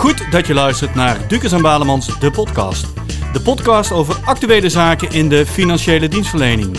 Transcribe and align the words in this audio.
Goed 0.00 0.30
dat 0.30 0.46
je 0.46 0.54
luistert 0.54 0.94
naar 0.94 1.28
Dukes 1.28 1.52
en 1.52 1.62
Balemans, 1.62 2.18
de 2.20 2.30
podcast. 2.30 2.86
De 3.32 3.40
podcast 3.40 3.92
over 3.92 4.24
actuele 4.24 4.68
zaken 4.68 5.10
in 5.10 5.28
de 5.28 5.46
financiële 5.46 6.08
dienstverlening. 6.08 6.76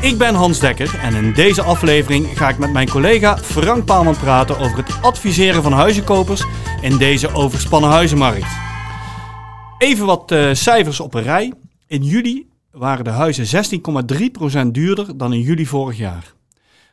Ik 0.00 0.18
ben 0.18 0.34
Hans 0.34 0.60
Dekker 0.60 0.98
en 0.98 1.14
in 1.14 1.32
deze 1.32 1.62
aflevering 1.62 2.38
ga 2.38 2.48
ik 2.48 2.58
met 2.58 2.72
mijn 2.72 2.90
collega 2.90 3.38
Frank 3.38 3.84
Paalman 3.84 4.16
praten 4.16 4.58
over 4.58 4.76
het 4.76 5.02
adviseren 5.02 5.62
van 5.62 5.72
huizenkopers 5.72 6.44
in 6.80 6.96
deze 6.96 7.34
overspannen 7.34 7.90
huizenmarkt. 7.90 8.56
Even 9.78 10.06
wat 10.06 10.32
uh, 10.32 10.54
cijfers 10.54 11.00
op 11.00 11.14
een 11.14 11.22
rij. 11.22 11.52
In 11.86 12.02
juli 12.02 12.48
waren 12.70 13.04
de 13.04 13.10
huizen 13.10 13.64
16,3% 14.64 14.66
duurder 14.66 15.16
dan 15.16 15.32
in 15.32 15.40
juli 15.40 15.66
vorig 15.66 15.96
jaar. 15.96 16.32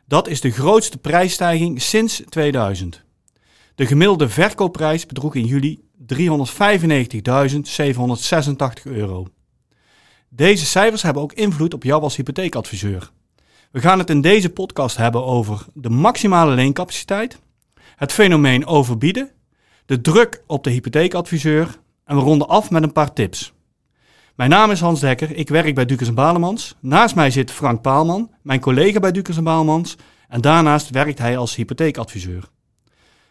Dat 0.06 0.28
is 0.28 0.40
de 0.40 0.50
grootste 0.50 0.98
prijsstijging 0.98 1.82
sinds 1.82 2.22
2000. 2.28 3.08
De 3.74 3.86
gemiddelde 3.86 4.28
verkoopprijs 4.28 5.06
bedroeg 5.06 5.34
in 5.34 5.44
juli 5.44 5.80
395.786 6.14 6.14
euro. 8.84 9.26
Deze 10.28 10.66
cijfers 10.66 11.02
hebben 11.02 11.22
ook 11.22 11.32
invloed 11.32 11.74
op 11.74 11.82
jou 11.82 12.02
als 12.02 12.16
hypotheekadviseur. 12.16 13.10
We 13.70 13.80
gaan 13.80 13.98
het 13.98 14.10
in 14.10 14.20
deze 14.20 14.50
podcast 14.50 14.96
hebben 14.96 15.24
over 15.24 15.66
de 15.74 15.90
maximale 15.90 16.54
leencapaciteit, 16.54 17.38
het 17.96 18.12
fenomeen 18.12 18.66
overbieden, 18.66 19.30
de 19.86 20.00
druk 20.00 20.42
op 20.46 20.64
de 20.64 20.70
hypotheekadviseur 20.70 21.78
en 22.04 22.16
we 22.16 22.22
ronden 22.22 22.48
af 22.48 22.70
met 22.70 22.82
een 22.82 22.92
paar 22.92 23.12
tips. 23.12 23.52
Mijn 24.34 24.50
naam 24.50 24.70
is 24.70 24.80
Hans 24.80 25.00
Dekker, 25.00 25.36
ik 25.36 25.48
werk 25.48 25.74
bij 25.74 25.84
Dukers 25.84 26.08
en 26.08 26.14
Balemans. 26.14 26.76
Naast 26.80 27.14
mij 27.14 27.30
zit 27.30 27.50
Frank 27.50 27.82
Paalman, 27.82 28.30
mijn 28.42 28.60
collega 28.60 29.00
bij 29.00 29.12
Dukers 29.12 29.36
en 29.36 29.44
Balemans. 29.44 29.96
En 30.28 30.40
daarnaast 30.40 30.90
werkt 30.90 31.18
hij 31.18 31.36
als 31.36 31.54
hypotheekadviseur. 31.54 32.48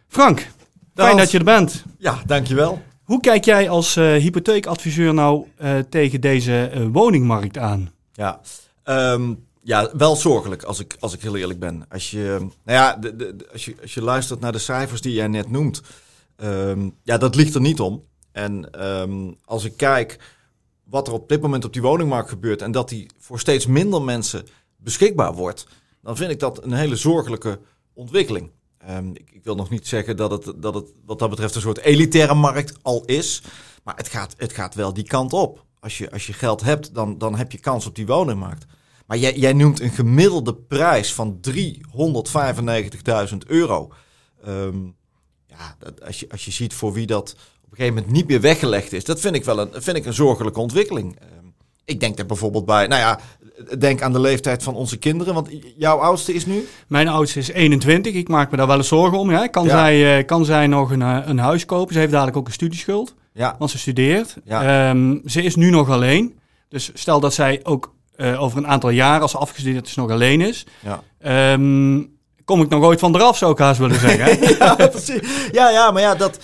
Frank, 0.09 0.51
fijn 0.95 1.17
dat 1.17 1.31
je 1.31 1.37
er 1.37 1.43
bent. 1.43 1.83
Ja, 1.97 2.21
dankjewel. 2.25 2.81
Hoe 3.03 3.19
kijk 3.19 3.45
jij 3.45 3.69
als 3.69 3.97
uh, 3.97 4.13
hypotheekadviseur 4.13 5.13
nou 5.13 5.45
uh, 5.61 5.79
tegen 5.89 6.21
deze 6.21 6.71
uh, 6.75 6.87
woningmarkt 6.91 7.57
aan? 7.57 7.91
Ja, 8.13 8.41
um, 8.83 9.45
ja, 9.61 9.89
wel 9.97 10.15
zorgelijk 10.15 10.63
als 10.63 10.79
ik, 10.79 10.97
als 10.99 11.13
ik 11.13 11.21
heel 11.21 11.35
eerlijk 11.35 11.59
ben. 11.59 11.85
Als 11.89 12.11
je, 12.11 12.37
nou 12.39 12.79
ja, 12.79 12.95
de, 12.95 13.15
de, 13.15 13.47
als, 13.51 13.65
je, 13.65 13.75
als 13.81 13.93
je 13.93 14.01
luistert 14.01 14.39
naar 14.39 14.51
de 14.51 14.57
cijfers 14.57 15.01
die 15.01 15.13
jij 15.13 15.27
net 15.27 15.51
noemt, 15.51 15.81
um, 16.43 16.95
ja, 17.03 17.17
dat 17.17 17.35
ligt 17.35 17.55
er 17.55 17.61
niet 17.61 17.79
om. 17.79 18.03
En 18.31 18.85
um, 18.87 19.35
als 19.45 19.63
ik 19.63 19.77
kijk 19.77 20.19
wat 20.83 21.07
er 21.07 21.13
op 21.13 21.29
dit 21.29 21.41
moment 21.41 21.65
op 21.65 21.73
die 21.73 21.81
woningmarkt 21.81 22.29
gebeurt 22.29 22.61
en 22.61 22.71
dat 22.71 22.89
die 22.89 23.09
voor 23.19 23.39
steeds 23.39 23.65
minder 23.65 24.01
mensen 24.01 24.45
beschikbaar 24.77 25.33
wordt, 25.33 25.67
dan 26.01 26.17
vind 26.17 26.31
ik 26.31 26.39
dat 26.39 26.63
een 26.63 26.73
hele 26.73 26.95
zorgelijke 26.95 27.59
ontwikkeling. 27.93 28.51
Um, 28.87 29.15
ik, 29.15 29.43
wil 29.43 29.55
nog 29.55 29.69
niet 29.69 29.87
zeggen 29.87 30.17
dat 30.17 30.31
het, 30.31 30.61
dat 30.61 30.73
het 30.73 30.93
wat 31.05 31.19
dat 31.19 31.29
betreft 31.29 31.55
een 31.55 31.61
soort 31.61 31.79
elitaire 31.79 32.33
markt 32.33 32.73
al 32.81 33.03
is. 33.05 33.41
Maar 33.83 33.95
het 33.95 34.07
gaat, 34.07 34.33
het 34.37 34.53
gaat 34.53 34.75
wel 34.75 34.93
die 34.93 35.03
kant 35.03 35.33
op. 35.33 35.65
Als 35.79 35.97
je, 35.97 36.11
als 36.11 36.27
je 36.27 36.33
geld 36.33 36.61
hebt, 36.61 36.93
dan, 36.93 37.17
dan 37.17 37.35
heb 37.35 37.51
je 37.51 37.59
kans 37.59 37.85
op 37.85 37.95
die 37.95 38.05
woningmarkt. 38.05 38.65
Maar 39.05 39.17
jij, 39.17 39.37
jij 39.37 39.53
noemt 39.53 39.79
een 39.79 39.89
gemiddelde 39.89 40.55
prijs 40.55 41.13
van 41.13 41.39
395.000 41.49 43.37
euro. 43.47 43.91
Um, 44.47 44.95
ja, 45.45 45.75
dat, 45.79 46.03
als, 46.03 46.19
je, 46.19 46.29
als 46.31 46.45
je 46.45 46.51
ziet 46.51 46.73
voor 46.73 46.93
wie 46.93 47.05
dat 47.05 47.31
op 47.31 47.71
een 47.71 47.77
gegeven 47.77 47.93
moment 47.93 48.13
niet 48.13 48.27
meer 48.27 48.41
weggelegd 48.41 48.93
is, 48.93 49.03
dat 49.03 49.19
vind 49.19 49.35
ik 49.35 49.45
wel 49.45 49.59
een, 49.59 49.69
vind 49.81 49.97
ik 49.97 50.05
een 50.05 50.13
zorgelijke 50.13 50.59
ontwikkeling. 50.59 51.19
Um, 51.21 51.53
ik 51.85 51.99
denk 51.99 52.19
er 52.19 52.25
bijvoorbeeld 52.25 52.65
bij, 52.65 52.87
nou 52.87 53.01
ja, 53.01 53.19
denk 53.77 54.01
aan 54.01 54.13
de 54.13 54.19
leeftijd 54.19 54.63
van 54.63 54.75
onze 54.75 54.97
kinderen. 54.97 55.33
Want 55.33 55.49
jouw 55.77 55.97
oudste 55.97 56.33
is 56.33 56.45
nu? 56.45 56.67
Mijn 56.87 57.07
oudste 57.07 57.39
is 57.39 57.49
21. 57.49 58.13
Ik 58.13 58.27
maak 58.27 58.51
me 58.51 58.57
daar 58.57 58.67
wel 58.67 58.77
eens 58.77 58.87
zorgen 58.87 59.17
om. 59.17 59.49
Kan, 59.49 59.65
Zij, 59.65 60.19
uh, 60.19 60.25
kan 60.25 60.45
zij 60.45 60.67
nog 60.67 60.91
een, 60.91 61.01
uh, 61.01 61.19
een 61.25 61.39
huis 61.39 61.65
kopen? 61.65 61.93
Ze 61.93 61.99
heeft 61.99 62.11
dadelijk 62.11 62.37
ook 62.37 62.47
een 62.47 62.53
studieschuld. 62.53 63.15
Ja. 63.33 63.55
Want 63.59 63.71
ze 63.71 63.77
studeert. 63.77 64.37
Ja. 64.43 64.89
Um, 64.89 65.21
ze 65.25 65.43
is 65.43 65.55
nu 65.55 65.69
nog 65.69 65.89
alleen. 65.89 66.39
Dus 66.69 66.91
stel 66.93 67.19
dat 67.19 67.33
zij 67.33 67.59
ook 67.63 67.93
uh, 68.17 68.41
over 68.41 68.57
een 68.57 68.67
aantal 68.67 68.89
jaar, 68.89 69.21
als 69.21 69.31
ze 69.31 69.37
afgestudeerd 69.37 69.87
is, 69.87 69.95
nog 69.95 70.11
alleen 70.11 70.41
is. 70.41 70.65
Ja. 70.79 71.53
Um, 71.53 72.17
kom 72.45 72.61
ik 72.61 72.69
nog 72.69 72.83
ooit 72.83 72.99
van 72.99 73.15
eraf, 73.15 73.37
zou 73.37 73.51
ik 73.51 73.57
haast 73.57 73.79
willen 73.79 73.99
zeggen. 73.99 74.47
ja, 74.65 74.75
precies. 74.75 75.49
Ja, 75.51 75.69
ja, 75.69 75.91
maar 75.91 76.01
ja, 76.01 76.15
dat... 76.15 76.39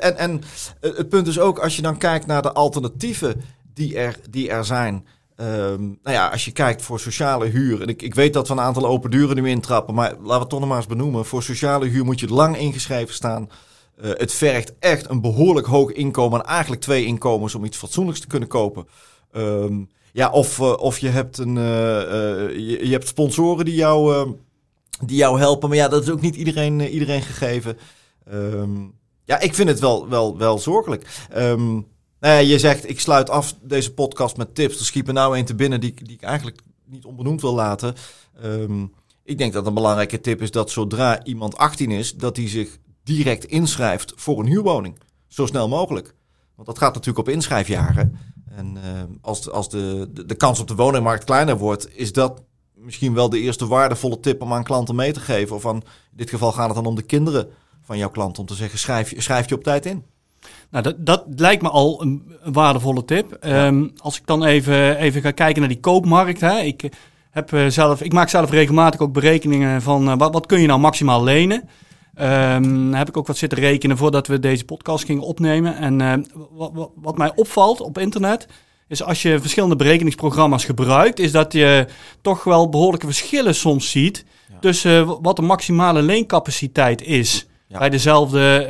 En, 0.00 0.16
en 0.16 0.42
het 0.80 1.08
punt 1.08 1.26
is 1.26 1.38
ook, 1.38 1.58
als 1.58 1.76
je 1.76 1.82
dan 1.82 1.98
kijkt 1.98 2.26
naar 2.26 2.42
de 2.42 2.52
alternatieven 2.52 3.42
die 3.74 3.98
er, 3.98 4.16
die 4.30 4.50
er 4.50 4.64
zijn... 4.64 5.06
Um, 5.40 5.98
nou 6.02 6.16
ja, 6.16 6.28
als 6.28 6.44
je 6.44 6.50
kijkt 6.50 6.82
voor 6.82 7.00
sociale 7.00 7.46
huur, 7.46 7.82
en 7.82 7.88
ik, 7.88 8.02
ik 8.02 8.14
weet 8.14 8.32
dat 8.32 8.48
we 8.48 8.52
een 8.52 8.60
aantal 8.60 8.86
open 8.86 9.10
deuren 9.10 9.36
nu 9.36 9.48
intrappen, 9.48 9.94
maar 9.94 10.10
laten 10.10 10.26
we 10.26 10.32
het 10.32 10.48
toch 10.48 10.60
nog 10.60 10.68
maar 10.68 10.78
eens 10.78 10.86
benoemen. 10.86 11.24
Voor 11.24 11.42
sociale 11.42 11.86
huur 11.86 12.04
moet 12.04 12.20
je 12.20 12.26
lang 12.26 12.56
ingeschreven 12.56 13.14
staan. 13.14 13.50
Uh, 14.02 14.10
het 14.14 14.32
vergt 14.32 14.72
echt 14.78 15.10
een 15.10 15.20
behoorlijk 15.20 15.66
hoog 15.66 15.92
inkomen 15.92 16.40
en 16.40 16.46
eigenlijk 16.46 16.80
twee 16.80 17.04
inkomens 17.04 17.54
om 17.54 17.64
iets 17.64 17.76
fatsoenlijks 17.76 18.20
te 18.20 18.26
kunnen 18.26 18.48
kopen. 18.48 18.86
Um, 19.32 19.88
ja, 20.12 20.30
of, 20.30 20.58
uh, 20.58 20.72
of 20.72 20.98
je 20.98 21.08
hebt, 21.08 21.38
een, 21.38 21.56
uh, 21.56 21.62
je, 22.50 22.78
je, 22.82 22.92
hebt 22.92 23.08
sponsoren 23.08 23.64
die 23.64 23.74
jou, 23.74 24.26
die 25.04 25.16
jou 25.16 25.38
helpen, 25.38 25.68
maar 25.68 25.78
ja, 25.78 25.88
dat 25.88 26.02
is 26.02 26.10
ook 26.10 26.20
niet 26.20 26.36
iedereen, 26.36 26.80
iedereen 26.80 27.22
gegeven. 27.22 27.78
Um, 28.32 28.94
ja, 29.24 29.40
ik 29.40 29.54
vind 29.54 29.68
het 29.68 29.80
wel, 29.80 30.08
wel, 30.08 30.38
wel 30.38 30.58
zorgelijk. 30.58 31.26
Um, 31.36 31.86
nou 32.20 32.42
je 32.42 32.58
zegt, 32.58 32.88
ik 32.88 33.00
sluit 33.00 33.30
af 33.30 33.54
deze 33.62 33.94
podcast 33.94 34.36
met 34.36 34.54
tips. 34.54 34.78
Er 34.78 34.84
schiet 34.84 35.06
me 35.06 35.12
nou 35.12 35.38
een 35.38 35.44
te 35.44 35.54
binnen 35.54 35.80
die, 35.80 35.94
die 35.94 36.14
ik 36.14 36.22
eigenlijk 36.22 36.60
niet 36.84 37.04
onbenoemd 37.04 37.40
wil 37.40 37.54
laten. 37.54 37.94
Um, 38.44 38.92
ik 39.24 39.38
denk 39.38 39.52
dat 39.52 39.66
een 39.66 39.74
belangrijke 39.74 40.20
tip 40.20 40.42
is 40.42 40.50
dat 40.50 40.70
zodra 40.70 41.24
iemand 41.24 41.56
18 41.56 41.90
is, 41.90 42.14
dat 42.14 42.36
hij 42.36 42.48
zich 42.48 42.78
direct 43.02 43.44
inschrijft 43.44 44.12
voor 44.16 44.38
een 44.38 44.46
huurwoning. 44.46 44.98
Zo 45.26 45.46
snel 45.46 45.68
mogelijk. 45.68 46.14
Want 46.54 46.68
dat 46.68 46.78
gaat 46.78 46.94
natuurlijk 46.94 47.28
op 47.28 47.34
inschrijfjaren. 47.34 48.18
En 48.50 48.76
uh, 48.76 48.82
als, 49.20 49.42
de, 49.42 49.50
als 49.50 49.68
de, 49.68 50.08
de, 50.12 50.26
de 50.26 50.34
kans 50.34 50.60
op 50.60 50.68
de 50.68 50.74
woningmarkt 50.74 51.24
kleiner 51.24 51.58
wordt, 51.58 51.96
is 51.96 52.12
dat 52.12 52.42
misschien 52.74 53.14
wel 53.14 53.28
de 53.28 53.40
eerste 53.40 53.66
waardevolle 53.66 54.20
tip 54.20 54.42
om 54.42 54.52
aan 54.52 54.64
klanten 54.64 54.94
mee 54.94 55.12
te 55.12 55.20
geven. 55.20 55.56
Of 55.56 55.66
aan, 55.66 55.76
in 56.10 56.16
dit 56.16 56.30
geval 56.30 56.52
gaat 56.52 56.66
het 56.66 56.74
dan 56.74 56.86
om 56.86 56.94
de 56.94 57.02
kinderen 57.02 57.48
van 57.80 57.98
jouw 57.98 58.10
klant. 58.10 58.38
Om 58.38 58.46
te 58.46 58.54
zeggen, 58.54 58.78
schrijf, 58.78 59.14
schrijf 59.16 59.48
je 59.48 59.54
op 59.54 59.62
tijd 59.62 59.86
in. 59.86 60.04
Nou, 60.70 60.84
dat, 60.84 61.06
dat 61.06 61.24
lijkt 61.36 61.62
me 61.62 61.68
al 61.68 62.02
een, 62.02 62.32
een 62.42 62.52
waardevolle 62.52 63.04
tip. 63.04 63.38
Ja. 63.40 63.66
Um, 63.66 63.92
als 63.96 64.16
ik 64.16 64.26
dan 64.26 64.44
even, 64.44 64.96
even 64.96 65.22
ga 65.22 65.30
kijken 65.30 65.60
naar 65.60 65.70
die 65.70 65.80
koopmarkt. 65.80 66.40
Hè. 66.40 66.58
Ik, 66.58 66.90
heb 67.30 67.52
uh, 67.52 67.66
zelf, 67.66 68.02
ik 68.02 68.12
maak 68.12 68.28
zelf 68.28 68.50
regelmatig 68.50 69.00
ook 69.00 69.12
berekeningen 69.12 69.82
van 69.82 70.08
uh, 70.08 70.14
wat, 70.16 70.32
wat 70.32 70.46
kun 70.46 70.60
je 70.60 70.66
nou 70.66 70.80
maximaal 70.80 71.24
lenen. 71.24 71.68
Um, 72.20 72.94
heb 72.94 73.08
ik 73.08 73.16
ook 73.16 73.26
wat 73.26 73.36
zitten 73.36 73.58
rekenen 73.58 73.96
voordat 73.96 74.26
we 74.26 74.38
deze 74.38 74.64
podcast 74.64 75.04
gingen 75.04 75.22
opnemen. 75.22 75.76
En 75.76 76.00
uh, 76.00 76.12
wat, 76.50 76.90
wat 76.94 77.18
mij 77.18 77.32
opvalt 77.34 77.80
op 77.80 77.98
internet 77.98 78.46
is 78.88 79.02
als 79.02 79.22
je 79.22 79.40
verschillende 79.40 79.76
berekeningsprogramma's 79.76 80.64
gebruikt, 80.64 81.18
is 81.18 81.32
dat 81.32 81.52
je 81.52 81.86
toch 82.22 82.44
wel 82.44 82.68
behoorlijke 82.68 83.06
verschillen 83.06 83.54
soms 83.54 83.90
ziet 83.90 84.24
ja. 84.48 84.58
tussen 84.60 85.22
wat 85.22 85.36
de 85.36 85.42
maximale 85.42 86.02
leencapaciteit 86.02 87.02
is. 87.02 87.46
Ja. 87.68 87.78
Bij 87.78 87.90
dezelfde, 87.90 88.66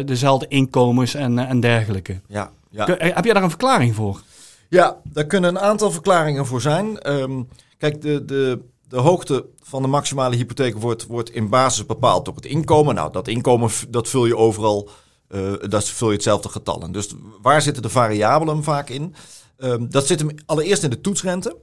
uh, 0.00 0.06
dezelfde 0.06 0.48
inkomens 0.48 1.14
en, 1.14 1.38
en 1.38 1.60
dergelijke. 1.60 2.20
Ja, 2.26 2.50
ja. 2.70 2.84
Heb 2.98 3.24
je 3.24 3.32
daar 3.32 3.42
een 3.42 3.48
verklaring 3.48 3.94
voor? 3.94 4.20
Ja, 4.68 4.96
daar 5.04 5.26
kunnen 5.26 5.50
een 5.50 5.62
aantal 5.62 5.90
verklaringen 5.90 6.46
voor 6.46 6.60
zijn. 6.60 7.12
Um, 7.12 7.48
kijk, 7.78 8.02
de, 8.02 8.24
de, 8.24 8.60
de 8.88 8.96
hoogte 8.96 9.46
van 9.62 9.82
de 9.82 9.88
maximale 9.88 10.36
hypotheek 10.36 10.78
wordt, 10.78 11.06
wordt 11.06 11.30
in 11.30 11.48
basis 11.48 11.86
bepaald 11.86 12.24
door 12.24 12.34
het 12.34 12.44
inkomen. 12.44 12.94
Nou, 12.94 13.12
dat 13.12 13.28
inkomen 13.28 13.70
dat 13.88 14.08
vul 14.08 14.26
je 14.26 14.36
overal, 14.36 14.88
uh, 15.28 15.52
dat 15.68 15.88
vul 15.88 16.08
je 16.08 16.14
hetzelfde 16.14 16.48
getal 16.48 16.84
in. 16.84 16.92
Dus 16.92 17.14
waar 17.42 17.62
zitten 17.62 17.82
de 17.82 17.88
variabelen 17.88 18.62
vaak 18.62 18.88
in? 18.88 19.14
Um, 19.58 19.90
dat 19.90 20.06
zit 20.06 20.20
hem 20.20 20.30
allereerst 20.46 20.82
in 20.82 20.90
de 20.90 21.00
toetsrente. 21.00 21.56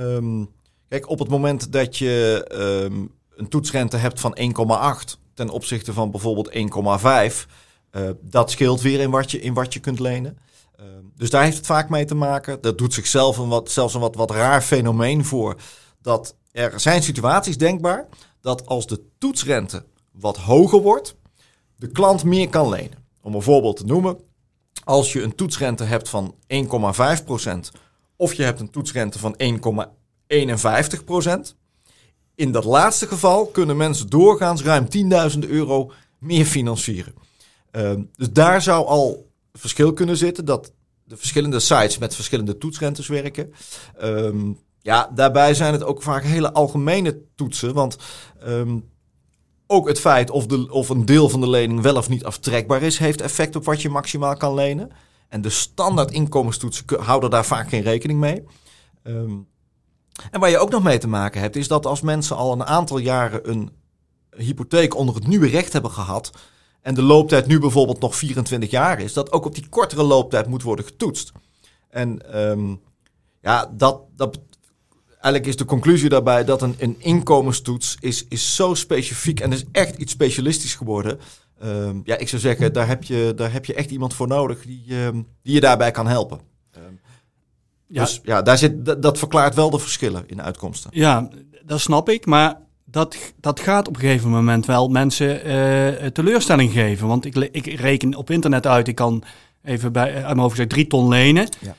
Um, 0.00 0.50
kijk, 0.88 1.08
op 1.08 1.18
het 1.18 1.28
moment 1.28 1.72
dat 1.72 1.96
je 1.96 2.44
een 3.36 3.48
toetsrente 3.48 3.96
hebt 3.96 4.20
van 4.20 4.38
1,8 5.12 5.19
ten 5.34 5.48
opzichte 5.48 5.92
van 5.92 6.10
bijvoorbeeld 6.10 6.50
1,5. 6.50 7.46
Uh, 7.92 8.10
dat 8.20 8.50
scheelt 8.50 8.80
weer 8.80 9.00
in 9.00 9.10
wat 9.10 9.30
je, 9.30 9.40
in 9.40 9.54
wat 9.54 9.72
je 9.72 9.80
kunt 9.80 9.98
lenen. 9.98 10.38
Uh, 10.80 10.86
dus 11.16 11.30
daar 11.30 11.42
heeft 11.42 11.56
het 11.56 11.66
vaak 11.66 11.88
mee 11.88 12.04
te 12.04 12.14
maken. 12.14 12.60
Dat 12.60 12.78
doet 12.78 12.94
zichzelf 12.94 13.38
een 13.38 13.48
wat, 13.48 13.70
zelfs 13.70 13.94
een 13.94 14.00
wat, 14.00 14.14
wat 14.14 14.30
raar 14.30 14.62
fenomeen 14.62 15.24
voor. 15.24 15.56
Dat 16.02 16.36
er 16.52 16.80
zijn 16.80 17.02
situaties 17.02 17.58
denkbaar 17.58 18.08
dat 18.40 18.66
als 18.66 18.86
de 18.86 19.02
toetsrente 19.18 19.84
wat 20.12 20.36
hoger 20.36 20.80
wordt, 20.80 21.16
de 21.76 21.88
klant 21.88 22.24
meer 22.24 22.48
kan 22.48 22.68
lenen. 22.68 22.98
Om 23.22 23.34
een 23.34 23.42
voorbeeld 23.42 23.76
te 23.76 23.84
noemen, 23.84 24.18
als 24.84 25.12
je 25.12 25.22
een 25.22 25.34
toetsrente 25.34 25.84
hebt 25.84 26.08
van 26.08 26.34
1,5% 26.46 26.58
of 28.16 28.34
je 28.34 28.42
hebt 28.42 28.60
een 28.60 28.70
toetsrente 28.70 29.18
van 29.18 29.36
1,51%, 29.36 29.40
in 32.40 32.52
dat 32.52 32.64
laatste 32.64 33.06
geval 33.06 33.46
kunnen 33.46 33.76
mensen 33.76 34.08
doorgaans 34.08 34.62
ruim 34.62 34.86
10.000 35.32 35.38
euro 35.48 35.92
meer 36.18 36.44
financieren. 36.44 37.14
Uh, 37.72 37.92
dus 38.16 38.32
daar 38.32 38.62
zou 38.62 38.86
al 38.86 39.30
verschil 39.52 39.92
kunnen 39.92 40.16
zitten 40.16 40.44
dat 40.44 40.72
de 41.04 41.16
verschillende 41.16 41.60
sites 41.60 41.98
met 41.98 42.14
verschillende 42.14 42.58
toetsrentes 42.58 43.06
werken. 43.06 43.52
Um, 44.02 44.58
ja, 44.82 45.10
daarbij 45.14 45.54
zijn 45.54 45.72
het 45.72 45.84
ook 45.84 46.02
vaak 46.02 46.22
hele 46.22 46.52
algemene 46.52 47.20
toetsen. 47.34 47.74
Want 47.74 47.96
um, 48.46 48.90
ook 49.66 49.88
het 49.88 50.00
feit 50.00 50.30
of, 50.30 50.46
de, 50.46 50.72
of 50.72 50.88
een 50.88 51.04
deel 51.04 51.28
van 51.28 51.40
de 51.40 51.48
lening 51.48 51.80
wel 51.80 51.96
of 51.96 52.08
niet 52.08 52.24
aftrekbaar 52.24 52.82
is, 52.82 52.98
heeft 52.98 53.20
effect 53.20 53.56
op 53.56 53.64
wat 53.64 53.82
je 53.82 53.88
maximaal 53.88 54.36
kan 54.36 54.54
lenen. 54.54 54.90
En 55.28 55.42
de 55.42 55.50
standaard 55.50 56.10
inkomenstoetsen 56.10 56.84
houden 57.00 57.30
daar 57.30 57.44
vaak 57.44 57.68
geen 57.68 57.82
rekening 57.82 58.20
mee. 58.20 58.44
Ehm, 59.02 59.32
en 60.30 60.40
waar 60.40 60.50
je 60.50 60.58
ook 60.58 60.70
nog 60.70 60.82
mee 60.82 60.98
te 60.98 61.08
maken 61.08 61.40
hebt, 61.40 61.56
is 61.56 61.68
dat 61.68 61.86
als 61.86 62.00
mensen 62.00 62.36
al 62.36 62.52
een 62.52 62.64
aantal 62.64 62.98
jaren 62.98 63.50
een 63.50 63.70
hypotheek 64.36 64.96
onder 64.96 65.14
het 65.14 65.26
nieuwe 65.26 65.48
recht 65.48 65.72
hebben 65.72 65.90
gehad. 65.90 66.30
en 66.80 66.94
de 66.94 67.02
looptijd 67.02 67.46
nu 67.46 67.58
bijvoorbeeld 67.58 68.00
nog 68.00 68.16
24 68.16 68.70
jaar 68.70 69.00
is, 69.00 69.12
dat 69.12 69.32
ook 69.32 69.44
op 69.44 69.54
die 69.54 69.68
kortere 69.68 70.02
looptijd 70.02 70.46
moet 70.46 70.62
worden 70.62 70.84
getoetst. 70.84 71.32
En 71.88 72.32
ehm, 72.32 72.74
ja, 73.40 73.72
dat, 73.76 74.02
dat, 74.16 74.40
eigenlijk 75.10 75.46
is 75.46 75.56
de 75.56 75.64
conclusie 75.64 76.08
daarbij 76.08 76.44
dat 76.44 76.62
een, 76.62 76.74
een 76.78 76.96
inkomenstoets 76.98 77.96
is, 78.00 78.26
is 78.28 78.54
zo 78.54 78.74
specifiek 78.74 79.40
en 79.40 79.52
is 79.52 79.64
echt 79.72 79.96
iets 79.96 80.12
specialistisch 80.12 80.74
geworden. 80.74 81.18
Um, 81.64 82.00
ja, 82.04 82.16
ik 82.16 82.28
zou 82.28 82.42
zeggen, 82.42 82.72
daar 82.72 82.86
heb 82.86 83.04
je, 83.04 83.32
daar 83.36 83.52
heb 83.52 83.64
je 83.64 83.74
echt 83.74 83.90
iemand 83.90 84.14
voor 84.14 84.26
nodig 84.26 84.62
die, 84.62 84.94
um, 84.96 85.26
die 85.42 85.54
je 85.54 85.60
daarbij 85.60 85.90
kan 85.90 86.06
helpen. 86.06 86.49
Ja. 87.92 88.00
Dus 88.00 88.20
ja, 88.22 88.42
daar 88.42 88.58
zit, 88.58 88.84
dat, 88.84 89.02
dat, 89.02 89.18
verklaart 89.18 89.54
wel 89.54 89.70
de 89.70 89.78
verschillen 89.78 90.24
in 90.26 90.36
de 90.36 90.42
uitkomsten. 90.42 90.90
Ja, 90.94 91.28
dat 91.62 91.80
snap 91.80 92.08
ik. 92.08 92.26
Maar 92.26 92.56
dat, 92.84 93.16
dat 93.40 93.60
gaat 93.60 93.88
op 93.88 93.94
een 93.94 94.00
gegeven 94.00 94.30
moment 94.30 94.66
wel 94.66 94.88
mensen 94.88 95.46
uh, 95.46 96.06
teleurstelling 96.06 96.72
geven. 96.72 97.08
Want 97.08 97.24
ik, 97.24 97.36
ik 97.36 97.66
reken 97.66 98.14
op 98.14 98.30
internet 98.30 98.66
uit, 98.66 98.88
ik 98.88 98.94
kan 98.94 99.22
even 99.64 99.92
bij, 99.92 100.14
uit 100.14 100.24
mijn 100.24 100.38
hoofd 100.38 100.68
drie 100.68 100.86
ton 100.86 101.08
lenen. 101.08 101.48
Ja. 101.60 101.74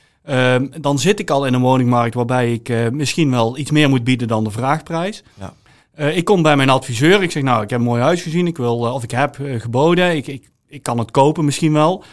Um, 0.54 0.70
dan 0.80 0.98
zit 0.98 1.20
ik 1.20 1.30
al 1.30 1.46
in 1.46 1.54
een 1.54 1.60
woningmarkt 1.60 2.14
waarbij 2.14 2.52
ik 2.52 2.68
uh, 2.68 2.88
misschien 2.88 3.30
wel 3.30 3.58
iets 3.58 3.70
meer 3.70 3.88
moet 3.88 4.04
bieden 4.04 4.28
dan 4.28 4.44
de 4.44 4.50
vraagprijs. 4.50 5.22
Ja. 5.34 5.54
Uh, 5.98 6.16
ik 6.16 6.24
kom 6.24 6.42
bij 6.42 6.56
mijn 6.56 6.70
adviseur. 6.70 7.22
Ik 7.22 7.30
zeg, 7.30 7.42
nou, 7.42 7.62
ik 7.62 7.70
heb 7.70 7.78
een 7.78 7.84
mooi 7.84 8.02
huis 8.02 8.22
gezien. 8.22 8.46
Ik 8.46 8.56
wil, 8.56 8.86
uh, 8.86 8.94
of 8.94 9.02
ik 9.02 9.10
heb 9.10 9.38
geboden. 9.58 10.16
Ik, 10.16 10.26
ik, 10.26 10.50
ik 10.66 10.82
kan 10.82 10.98
het 10.98 11.10
kopen 11.10 11.44
misschien 11.44 11.72
wel. 11.72 12.04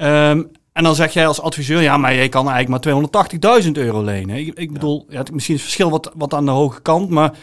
Um, 0.00 0.50
en 0.76 0.82
dan 0.82 0.94
zeg 0.94 1.12
jij 1.12 1.26
als 1.26 1.40
adviseur, 1.40 1.82
ja, 1.82 1.96
maar 1.96 2.14
je 2.14 2.28
kan 2.28 2.48
eigenlijk 2.48 2.84
maar 2.84 3.62
280.000 3.64 3.70
euro 3.72 4.02
lenen. 4.02 4.36
Ik, 4.36 4.58
ik 4.58 4.72
bedoel, 4.72 5.06
ja. 5.08 5.22
misschien 5.32 5.54
is 5.54 5.60
het 5.60 5.70
verschil 5.70 5.90
wat, 5.90 6.12
wat 6.14 6.34
aan 6.34 6.44
de 6.44 6.50
hoge 6.50 6.80
kant, 6.80 7.10
maar 7.10 7.38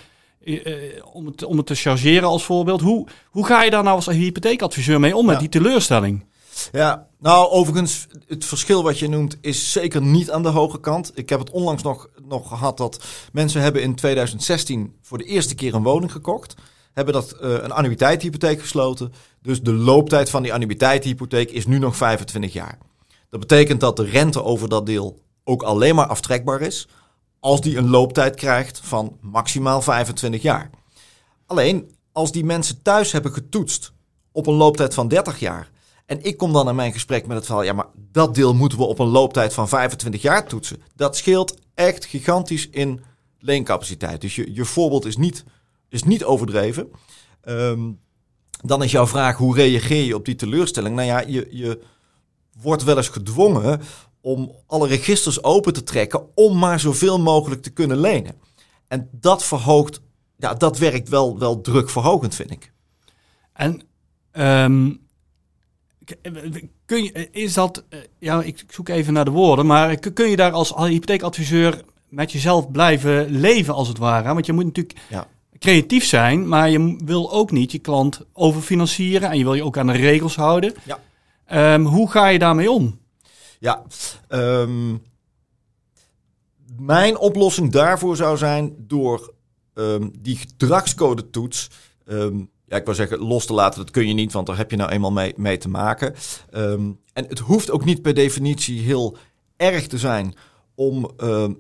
om, 1.14 1.26
het, 1.26 1.44
om 1.44 1.58
het 1.58 1.66
te 1.66 1.76
chargeren 1.76 2.28
als 2.28 2.44
voorbeeld. 2.44 2.82
Hoe, 2.82 3.08
hoe 3.30 3.46
ga 3.46 3.64
je 3.64 3.70
daar 3.70 3.84
nou 3.84 3.96
als 3.96 4.06
hypotheekadviseur 4.06 5.00
mee 5.00 5.16
om 5.16 5.26
met 5.26 5.40
die 5.40 5.50
teleurstelling? 5.50 6.26
Ja, 6.72 7.08
nou 7.20 7.50
overigens, 7.50 8.08
het 8.28 8.46
verschil 8.46 8.84
wat 8.84 9.00
je 9.00 9.10
noemt 9.10 9.38
is 9.42 9.72
zeker 9.72 10.02
niet 10.02 10.32
aan 10.32 10.44
de 10.44 10.50
hoge 10.50 10.80
kant. 10.80 11.12
Ik 11.16 11.30
heb 11.30 11.40
het 11.40 11.52
onlangs 11.52 11.84
nog, 11.84 12.10
nog 12.28 12.48
gehad 12.48 12.78
dat 12.78 13.04
mensen 13.32 13.62
hebben 13.62 13.82
in 13.82 13.96
2016 13.96 14.96
voor 15.02 15.18
de 15.18 15.24
eerste 15.24 15.56
keer 15.56 15.74
een 15.74 15.84
woning 15.84 16.12
gekocht. 16.12 16.56
Hebben 16.94 17.14
dat 17.14 17.36
uh, 17.42 17.52
een 17.52 17.72
annuïteitshypotheek 17.72 18.62
gesloten. 18.62 19.14
Dus 19.42 19.62
de 19.62 19.74
looptijd 19.74 20.30
van 20.30 20.44
die 20.44 20.54
annuïteitshypotheek 20.54 21.52
is 21.52 21.66
nu 21.66 21.80
nog 21.80 21.96
25 21.96 22.54
jaar. 22.54 22.78
Dat 23.34 23.42
betekent 23.42 23.80
dat 23.80 23.96
de 23.96 24.04
rente 24.04 24.44
over 24.44 24.70
dat 24.70 24.86
deel 24.86 25.20
ook 25.44 25.64
alleen 25.64 25.96
maar 25.96 26.08
aftrekbaar 26.08 26.62
is 26.62 26.88
als 27.40 27.62
die 27.62 27.78
een 27.78 27.90
looptijd 27.90 28.36
krijgt 28.36 28.80
van 28.84 29.18
maximaal 29.22 29.82
25 29.82 30.42
jaar. 30.42 30.70
Alleen 31.46 31.96
als 32.12 32.32
die 32.32 32.46
mensen 32.46 32.82
thuis 32.82 33.12
hebben 33.12 33.34
getoetst 33.34 33.94
op 34.32 34.48
een 34.48 34.54
looptijd 34.54 34.94
van 34.94 35.08
30 35.08 35.40
jaar 35.40 35.72
en 36.06 36.24
ik 36.24 36.38
kom 36.38 36.54
dan 36.54 36.70
in 36.70 36.76
mijn 36.76 36.94
gesprek 36.94 37.28
met 37.28 37.38
het 37.38 37.46
verhaal, 37.46 37.64
ja, 37.64 37.74
maar 37.74 37.86
dat 37.96 38.36
deel 38.36 38.54
moeten 38.54 38.78
we 38.78 38.84
op 38.84 39.00
een 39.00 39.08
looptijd 39.08 39.54
van 39.54 39.70
25 39.70 40.22
jaar 40.22 40.48
toetsen. 40.48 40.82
Dat 40.96 41.18
scheelt 41.18 41.58
echt 41.74 42.06
gigantisch 42.06 42.70
in 42.70 43.02
leencapaciteit. 43.40 44.22
Dus 44.22 44.36
je, 44.36 44.54
je 44.54 44.66
voorbeeld 44.66 45.06
is 45.06 45.18
niet, 45.18 45.44
is 45.90 46.04
niet 46.04 46.24
overdreven. 46.24 46.92
Um, 47.46 48.00
dan 48.62 48.84
is 48.84 48.92
jouw 48.92 49.08
vraag, 49.08 49.38
hoe 49.38 49.56
reageer 49.56 50.04
je 50.04 50.16
op 50.16 50.26
die 50.26 50.36
teleurstelling? 50.36 50.96
Nou 50.96 51.08
ja, 51.08 51.20
je, 51.20 51.48
je 51.52 51.80
wordt 52.62 52.84
wel 52.84 52.98
eens 52.98 53.08
gedwongen 53.08 53.82
om 54.22 54.52
alle 54.68 54.88
registers 54.88 55.44
open 55.44 55.74
te 55.74 55.84
trekken 55.84 56.36
om 56.36 56.58
maar 56.58 56.80
zoveel 56.80 57.20
mogelijk 57.20 57.62
te 57.62 57.70
kunnen 57.70 58.00
lenen. 58.00 58.36
En 58.88 59.10
dat 59.12 59.44
verhoogt, 59.44 60.02
ja, 60.38 60.54
dat 60.54 60.78
werkt 60.78 61.10
wel, 61.10 61.40
wel 61.40 61.62
drukverhogend, 61.62 62.36
vind 62.36 62.52
ik. 62.52 62.72
En 63.54 63.82
um, 64.32 65.04
Kun 66.86 67.04
je, 67.04 67.28
is 67.32 67.54
dat, 67.54 67.84
eh, 67.90 68.00
ja, 68.20 68.42
ik 68.42 68.64
zoek 68.68 68.90
even 68.90 69.14
naar 69.14 69.26
de 69.26 69.32
woorden, 69.32 69.66
maar 69.66 69.96
kun 69.98 70.30
je 70.30 70.36
daar 70.36 70.52
als 70.52 70.74
hypotheekadviseur 70.76 71.82
met 72.10 72.32
jezelf 72.32 72.72
blijven 72.72 73.30
leven 73.30 73.74
als 73.74 73.88
het 73.88 73.98
ware? 73.98 74.34
Want 74.34 74.46
je 74.46 74.54
moet 74.54 74.66
natuurlijk 74.66 75.00
ja. 75.10 75.28
creatief 75.60 76.06
zijn, 76.06 76.48
maar 76.48 76.70
je 76.70 76.98
wil 77.06 77.32
ook 77.32 77.52
niet 77.52 77.72
je 77.72 77.80
klant 77.80 78.22
overfinancieren 78.34 79.30
en 79.30 79.38
je 79.38 79.44
wil 79.44 79.54
je 79.54 79.64
ook 79.64 79.78
aan 79.78 79.88
de 79.88 79.94
regels 79.94 80.36
houden. 80.36 80.74
Ja. 80.84 81.00
Um, 81.54 81.86
hoe 81.86 82.12
ga 82.12 82.28
je 82.28 82.40
daarmee 82.40 82.72
om? 82.72 83.00
Ja, 83.60 83.84
um, 84.30 85.02
mijn 86.78 87.18
oplossing 87.18 87.72
daarvoor 87.72 88.16
zou 88.16 88.38
zijn 88.38 88.76
door 88.78 89.34
um, 89.74 90.12
die 90.20 90.36
gedragscode 90.36 91.30
toets 91.30 91.70
ja, 92.74 92.80
ik 92.80 92.86
wil 92.86 92.96
zeggen, 92.96 93.20
los 93.20 93.46
te 93.46 93.54
laten, 93.54 93.80
dat 93.80 93.92
kun 93.92 94.08
je 94.08 94.14
niet, 94.14 94.34
want 94.34 94.48
daar 94.48 94.58
heb 94.58 94.72
je 94.72 94.78
nou 94.78 94.92
eenmaal 94.92 95.12
mee, 95.12 95.34
mee 95.36 95.58
te 95.58 95.70
maken. 95.70 96.16
En 97.14 97.26
het 97.28 97.40
hoeft 97.40 97.72
ook 97.72 97.86
niet 97.86 98.02
per 98.02 98.14
definitie 98.14 98.82
heel 98.82 99.18
erg 99.58 99.88
te 99.88 99.98
zijn 99.98 100.36
om 100.76 101.12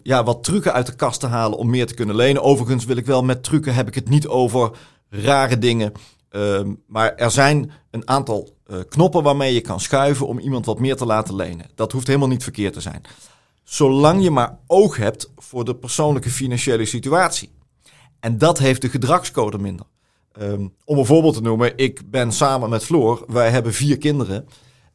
ja, 0.04 0.24
wat 0.24 0.44
trucken 0.44 0.74
uit 0.74 0.86
de 0.86 0.96
kast 0.96 1.19
te 1.19 1.28
halen 1.28 1.57
om 1.57 1.69
meer 1.69 1.88
te 1.88 1.94
kunnen 1.94 2.16
lenen. 2.16 2.44
Overigens 2.44 2.86
wil 2.86 2.98
ik 2.98 3.06
wel 3.06 3.24
met 3.24 3.44
trucken 3.44 3.74
heb 3.74 3.88
ik 3.88 3.96
het 3.96 4.10
niet 4.10 4.28
over 4.28 4.72
rare 5.10 5.57
dingen. 5.57 5.92
Um, 6.36 6.82
maar 6.88 7.16
er 7.16 7.32
zijn 7.32 7.72
een 7.92 8.08
aantal 8.08 8.56
uh, 8.68 8.78
knoppen 8.90 9.24
waarmee 9.24 9.54
je 9.54 9.62
kan 9.62 9.80
schuiven 9.80 10.28
om 10.28 10.40
iemand 10.40 10.66
wat 10.66 10.80
meer 10.80 10.96
te 10.96 11.06
laten 11.06 11.36
lenen. 11.36 11.70
Dat 11.76 11.92
hoeft 11.92 12.08
helemaal 12.08 12.28
niet 12.28 12.44
verkeerd 12.44 12.74
te 12.74 12.82
zijn. 12.82 13.02
Zolang 13.64 14.24
je 14.24 14.32
maar 14.32 14.58
oog 14.68 14.98
hebt 14.98 15.32
voor 15.38 15.66
de 15.66 15.76
persoonlijke 15.76 16.30
financiële 16.30 16.86
situatie. 16.86 17.52
En 18.20 18.38
dat 18.38 18.60
heeft 18.60 18.82
de 18.82 18.90
gedragscode 18.90 19.58
minder. 19.58 19.86
Um, 20.42 20.74
om 20.86 20.98
een 20.98 21.06
voorbeeld 21.06 21.34
te 21.34 21.42
noemen, 21.42 21.74
ik 21.76 22.12
ben 22.12 22.32
samen 22.32 22.70
met 22.70 22.84
Floor, 22.84 23.26
wij 23.28 23.50
hebben 23.50 23.74
vier 23.74 23.98
kinderen. 23.98 24.48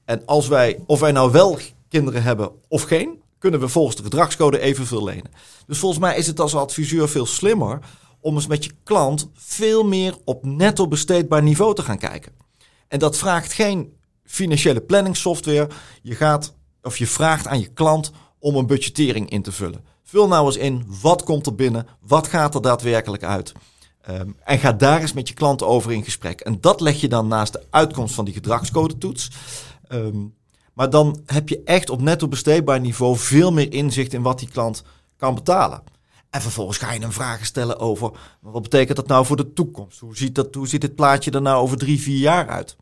En 0.05 0.23
als 0.27 0.49
wij, 0.49 0.83
of 0.87 1.01
wij 1.01 1.13
nou 1.13 1.33
wel 1.33 1.59
kinderen 1.89 2.23
hebben 2.23 2.51
of 2.69 2.83
geen, 2.83 3.23
kunnen 3.39 3.61
we 3.61 3.69
volgens 3.69 3.97
de 3.97 4.03
gedragscode 4.03 4.61
evenveel 4.61 5.05
lenen. 5.05 5.31
Dus 5.67 5.79
volgens 5.79 6.01
mij 6.01 6.17
is 6.17 6.27
het 6.27 6.41
als 6.41 6.55
adviseur 6.55 7.09
veel 7.09 7.27
slimmer 7.27 7.79
om 8.21 8.35
eens 8.35 8.47
met 8.47 8.65
je 8.65 8.73
klant 8.85 9.31
veel 9.35 9.85
meer 9.85 10.17
op 10.25 10.45
netto 10.45 10.89
besteedbaar 10.89 11.43
niveau 11.43 11.75
te 11.75 11.83
gaan 11.83 11.99
kijken. 11.99 12.33
En 12.89 12.99
dat 12.99 13.19
vraagt 13.19 13.53
geen 13.53 13.93
financiële 14.25 14.81
planningssoftware. 14.81 15.69
Je 16.03 16.15
gaat 16.15 16.55
of 16.83 16.99
je 16.99 17.07
vraagt 17.07 17.47
aan 17.47 17.61
je 17.61 17.69
klant 17.69 18.13
om 18.39 18.57
een 18.57 18.67
budgettering 18.67 19.31
in 19.31 19.43
te 19.43 19.53
vullen. 19.53 19.85
Vul 20.05 20.29
nou 20.29 20.47
eens 20.47 20.57
in, 20.57 20.85
wat 21.01 21.23
komt 21.23 21.47
er 21.47 21.55
binnen? 21.55 21.87
Wat 22.01 22.27
gaat 22.27 22.55
er 22.55 22.63
daadwerkelijk 22.63 23.23
uit? 23.23 23.53
Um, 24.11 24.37
en 24.45 24.59
ga 24.59 24.73
daar 24.73 25.01
eens 25.01 25.13
met 25.13 25.29
je 25.29 25.35
klant 25.35 25.63
over 25.63 25.93
in 25.93 26.05
gesprek. 26.05 26.41
En 26.41 26.61
dat 26.61 26.81
leg 26.81 27.01
je 27.01 27.09
dan 27.09 27.29
naast 27.29 27.53
de 27.53 27.63
uitkomst 27.71 28.15
van 28.15 28.25
die 28.25 28.35
gedragscodetoets. 28.35 29.31
Um, 29.89 30.35
maar 30.73 30.91
dan 30.91 31.23
heb 31.27 31.49
je 31.49 31.63
echt 31.65 31.91
op 31.91 32.01
netto 32.01 32.29
besteedbaar 32.29 32.81
niveau 32.81 33.17
veel 33.17 33.53
meer 33.53 33.73
inzicht 33.73 34.13
in 34.13 34.23
wat 34.23 34.39
die 34.39 34.49
klant 34.49 34.83
kan 35.17 35.35
betalen. 35.35 35.83
En 36.31 36.41
vervolgens 36.41 36.79
ga 36.79 36.93
je 36.93 37.01
hem 37.01 37.13
vragen 37.13 37.47
stellen 37.47 37.79
over 37.79 38.11
wat 38.41 38.63
betekent 38.63 38.97
dat 38.97 39.07
nou 39.07 39.27
voor 39.27 39.37
de 39.37 39.53
toekomst? 39.53 39.99
Hoe 39.99 40.17
ziet, 40.17 40.35
dat, 40.35 40.55
hoe 40.55 40.69
ziet 40.69 40.81
dit 40.81 40.95
plaatje 40.95 41.31
er 41.31 41.43
nou 41.43 41.63
over 41.63 41.77
drie, 41.77 42.01
vier 42.01 42.19
jaar 42.19 42.49
uit? 42.49 42.77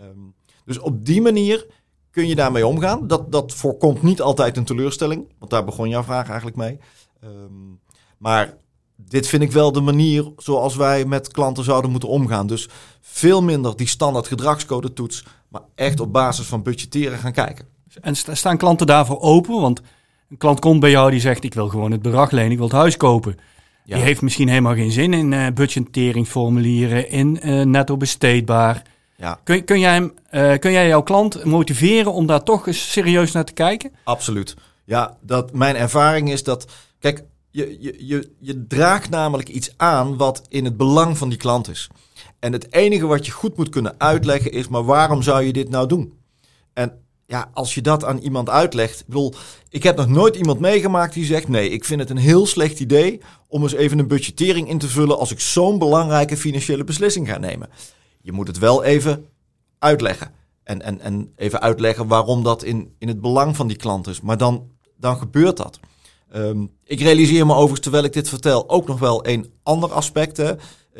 Um, 0.00 0.34
dus 0.64 0.78
op 0.78 1.04
die 1.04 1.22
manier 1.22 1.66
kun 2.10 2.28
je 2.28 2.34
daarmee 2.34 2.66
omgaan. 2.66 3.06
Dat, 3.06 3.32
dat 3.32 3.52
voorkomt 3.54 4.02
niet 4.02 4.20
altijd 4.20 4.56
een 4.56 4.64
teleurstelling, 4.64 5.32
want 5.38 5.50
daar 5.50 5.64
begon 5.64 5.88
jouw 5.88 6.02
vraag 6.02 6.26
eigenlijk 6.26 6.56
mee. 6.56 6.78
Um, 7.24 7.80
maar 8.18 8.56
dit 8.96 9.26
vind 9.26 9.42
ik 9.42 9.52
wel 9.52 9.72
de 9.72 9.80
manier 9.80 10.32
zoals 10.36 10.76
wij 10.76 11.04
met 11.04 11.28
klanten 11.28 11.64
zouden 11.64 11.90
moeten 11.90 12.08
omgaan. 12.08 12.46
Dus 12.46 12.68
veel 13.00 13.42
minder 13.42 13.76
die 13.76 13.86
standaard 13.86 14.26
gedragscode 14.26 14.92
toets, 14.92 15.24
maar 15.48 15.62
echt 15.74 16.00
op 16.00 16.12
basis 16.12 16.46
van 16.46 16.62
budgetteren 16.62 17.18
gaan 17.18 17.32
kijken. 17.32 17.68
En 18.00 18.16
staan 18.16 18.56
klanten 18.56 18.86
daarvoor 18.86 19.20
open? 19.20 19.60
Want 19.60 19.80
een 20.30 20.36
klant 20.36 20.60
komt 20.60 20.80
bij 20.80 20.90
jou 20.90 21.10
die 21.10 21.20
zegt: 21.20 21.44
Ik 21.44 21.54
wil 21.54 21.68
gewoon 21.68 21.90
het 21.90 22.02
bedrag 22.02 22.30
lenen, 22.30 22.50
ik 22.50 22.58
wil 22.58 22.66
het 22.66 22.76
huis 22.76 22.96
kopen. 22.96 23.36
Die 23.84 23.96
heeft 23.96 24.22
misschien 24.22 24.48
helemaal 24.48 24.74
geen 24.74 24.90
zin 24.90 25.12
in 25.12 25.32
uh, 25.32 25.46
budgetteringsformulieren, 25.54 27.10
in 27.10 27.40
uh, 27.42 27.62
netto 27.62 27.96
besteedbaar. 27.96 28.82
Ja. 29.16 29.40
Kun, 29.44 29.64
kun, 29.64 29.80
jij 29.80 29.92
hem, 29.92 30.12
uh, 30.30 30.58
kun 30.58 30.72
jij 30.72 30.88
jouw 30.88 31.02
klant 31.02 31.44
motiveren 31.44 32.12
om 32.12 32.26
daar 32.26 32.42
toch 32.42 32.66
eens 32.66 32.92
serieus 32.92 33.32
naar 33.32 33.44
te 33.44 33.52
kijken? 33.52 33.92
Absoluut. 34.04 34.56
Ja, 34.84 35.16
dat, 35.20 35.52
mijn 35.52 35.76
ervaring 35.76 36.30
is 36.30 36.44
dat. 36.44 36.72
Kijk, 36.98 37.24
je, 37.50 37.76
je, 37.80 38.06
je, 38.06 38.30
je 38.38 38.66
draagt 38.66 39.10
namelijk 39.10 39.48
iets 39.48 39.74
aan 39.76 40.16
wat 40.16 40.42
in 40.48 40.64
het 40.64 40.76
belang 40.76 41.18
van 41.18 41.28
die 41.28 41.38
klant 41.38 41.68
is. 41.68 41.88
En 42.38 42.52
het 42.52 42.72
enige 42.72 43.06
wat 43.06 43.26
je 43.26 43.32
goed 43.32 43.56
moet 43.56 43.68
kunnen 43.68 43.94
uitleggen 43.98 44.52
is, 44.52 44.68
maar 44.68 44.84
waarom 44.84 45.22
zou 45.22 45.42
je 45.42 45.52
dit 45.52 45.68
nou 45.68 45.88
doen? 45.88 46.18
En 46.72 47.05
ja, 47.26 47.50
als 47.52 47.74
je 47.74 47.82
dat 47.82 48.04
aan 48.04 48.18
iemand 48.18 48.48
uitlegt. 48.48 49.00
Ik 49.00 49.06
bedoel, 49.06 49.34
ik 49.68 49.82
heb 49.82 49.96
nog 49.96 50.08
nooit 50.08 50.36
iemand 50.36 50.60
meegemaakt 50.60 51.14
die 51.14 51.24
zegt: 51.24 51.48
nee, 51.48 51.70
ik 51.70 51.84
vind 51.84 52.00
het 52.00 52.10
een 52.10 52.16
heel 52.16 52.46
slecht 52.46 52.80
idee 52.80 53.20
om 53.48 53.62
eens 53.62 53.72
even 53.72 53.98
een 53.98 54.08
budgettering 54.08 54.68
in 54.68 54.78
te 54.78 54.88
vullen 54.88 55.18
als 55.18 55.30
ik 55.30 55.40
zo'n 55.40 55.78
belangrijke 55.78 56.36
financiële 56.36 56.84
beslissing 56.84 57.28
ga 57.28 57.38
nemen. 57.38 57.68
Je 58.20 58.32
moet 58.32 58.46
het 58.46 58.58
wel 58.58 58.84
even 58.84 59.26
uitleggen. 59.78 60.30
En, 60.62 60.82
en, 60.82 61.00
en 61.00 61.32
even 61.36 61.60
uitleggen 61.60 62.06
waarom 62.06 62.42
dat 62.42 62.62
in, 62.62 62.94
in 62.98 63.08
het 63.08 63.20
belang 63.20 63.56
van 63.56 63.66
die 63.66 63.76
klant 63.76 64.06
is. 64.06 64.20
Maar 64.20 64.36
dan, 64.36 64.70
dan 64.96 65.16
gebeurt 65.16 65.56
dat. 65.56 65.80
Ehm, 66.30 66.66
ik 66.84 67.00
realiseer 67.00 67.46
me 67.46 67.52
overigens, 67.52 67.80
terwijl 67.80 68.04
ik 68.04 68.12
dit 68.12 68.28
vertel, 68.28 68.68
ook 68.68 68.86
nog 68.86 68.98
wel 68.98 69.26
een 69.26 69.52
ander 69.62 69.92
aspect. 69.92 70.38
Eh, 70.38 70.50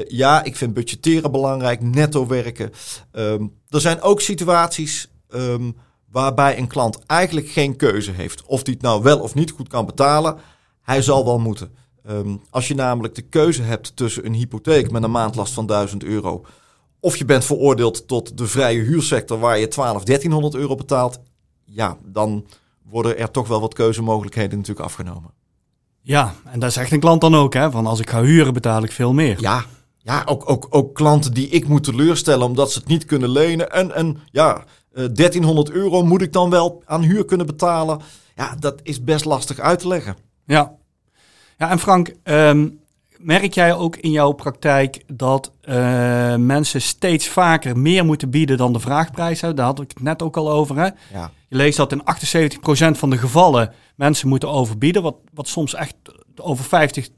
ja, 0.09 0.45
ik 0.45 0.57
vind 0.57 0.75
budgetteren 0.75 1.31
belangrijk, 1.31 1.83
netto 1.83 2.27
werken. 2.27 2.71
Ehm, 3.13 3.47
er 3.69 3.81
zijn 3.81 4.01
ook 4.01 4.21
situaties 4.21 5.09
ehm, 5.29 5.71
waarbij 6.17 6.59
een 6.59 6.67
klant 6.67 6.99
eigenlijk 7.07 7.49
geen 7.49 7.77
keuze 7.77 8.11
heeft. 8.11 8.43
Of 8.47 8.63
die 8.63 8.75
het 8.75 8.83
nou 8.83 9.03
wel 9.03 9.19
of 9.19 9.35
niet 9.35 9.51
goed 9.51 9.69
kan 9.69 9.87
betalen, 9.87 10.37
hij 10.83 11.03
zal 11.03 11.25
wel 11.25 11.39
moeten. 11.39 11.71
als 12.51 12.69
je 12.69 12.75
namelijk 12.75 13.15
de 13.15 13.23
keuze 13.23 13.63
hebt 13.63 13.97
tussen 13.97 14.27
een 14.27 14.35
hypotheek 14.35 14.91
met 14.91 15.03
een 15.03 15.11
maandlast 15.11 15.53
van 15.53 15.67
1000 15.67 16.05
euro 16.05 16.45
of 17.01 17.17
je 17.17 17.25
bent 17.25 17.45
veroordeeld 17.45 18.09
tot 18.09 18.39
de 18.39 18.47
vrije 18.47 18.83
huursector 18.83 19.39
waar 19.39 19.59
je 19.59 19.69
12, 19.69 20.05
1300 20.05 20.55
euro 20.55 20.75
betaalt. 20.75 21.21
Ja, 21.65 21.97
dan 22.05 22.47
worden 22.83 23.19
er 23.19 23.31
toch 23.31 23.49
wel 23.49 23.61
wat 23.61 23.75
keuzemogelijkheden 23.75 24.59
natuurlijk 24.59 24.87
afgenomen. 24.87 25.31
Ja, 26.01 26.35
en 26.45 26.61
dat 26.61 26.73
zegt 26.73 26.93
een 26.93 27.01
klant 27.01 27.21
dan 27.21 27.35
ook, 27.35 27.55
hè? 27.55 27.71
Van 27.71 27.87
als 27.87 28.01
ik 28.01 28.11
ga 28.11 28.23
huren 28.23 28.53
betaal 28.53 28.83
ik 28.83 28.93
veel 28.93 29.13
meer. 29.13 29.41
Ja, 29.41 29.65
ja 29.99 30.23
ook, 30.27 30.51
ook, 30.51 30.67
ook 30.71 30.95
klanten 30.95 31.35
die 31.35 31.49
ik 31.49 31.69
moet 31.69 31.85
teleurstellen 31.85 32.47
omdat 32.47 32.73
ze 32.73 32.79
het 32.79 32.89
niet 32.89 33.05
kunnen 33.05 33.31
lenen. 33.31 33.71
En, 33.71 33.95
en 33.95 34.19
ja, 34.31 34.65
1300 34.97 35.69
eh, 35.69 35.75
euro 35.75 36.05
moet 36.05 36.23
ik 36.23 36.33
dan 36.33 36.51
wel 36.51 36.83
aan 36.85 37.03
huur 37.03 37.25
kunnen 37.25 37.47
betalen. 37.47 38.01
Ja, 38.35 38.57
dat 38.59 38.81
is 38.83 39.05
best 39.05 39.25
lastig 39.25 39.59
uit 39.59 39.79
te 39.79 39.89
leggen. 39.89 40.17
Ja, 40.45 40.73
ja 41.59 41.71
en 41.71 41.79
Frank, 41.79 42.15
um, 42.25 42.81
merk 43.19 43.55
jij 43.55 43.75
ook 43.75 43.97
in 43.97 44.11
jouw 44.11 44.33
praktijk 44.33 45.03
dat 45.07 45.53
uh, 45.65 46.35
mensen 46.35 46.83
steeds 46.83 47.29
vaker 47.29 47.79
meer 47.79 48.05
moeten 48.05 48.31
bieden 48.31 48.57
dan 48.57 48.73
de 48.73 48.81
vraagprijs? 48.81 49.41
Daar 49.41 49.61
had 49.61 49.81
ik 49.81 49.89
het 49.89 50.03
net 50.03 50.23
ook 50.23 50.37
al 50.37 50.51
over. 50.51 50.77
Hè? 50.77 50.89
Ja. 51.13 51.31
Je 51.49 51.57
leest 51.57 51.77
dat 51.77 51.93
in 51.93 52.03
78% 52.95 52.99
van 52.99 53.11
de 53.11 53.19
gevallen 53.19 53.73
mensen 53.95 54.29
moeten 54.29 54.51
overbieden, 54.51 55.03
wat, 55.03 55.17
wat 55.35 55.49
soms 55.49 55.75
echt 55.75 55.95
over 56.37 56.65
50, 56.65 57.09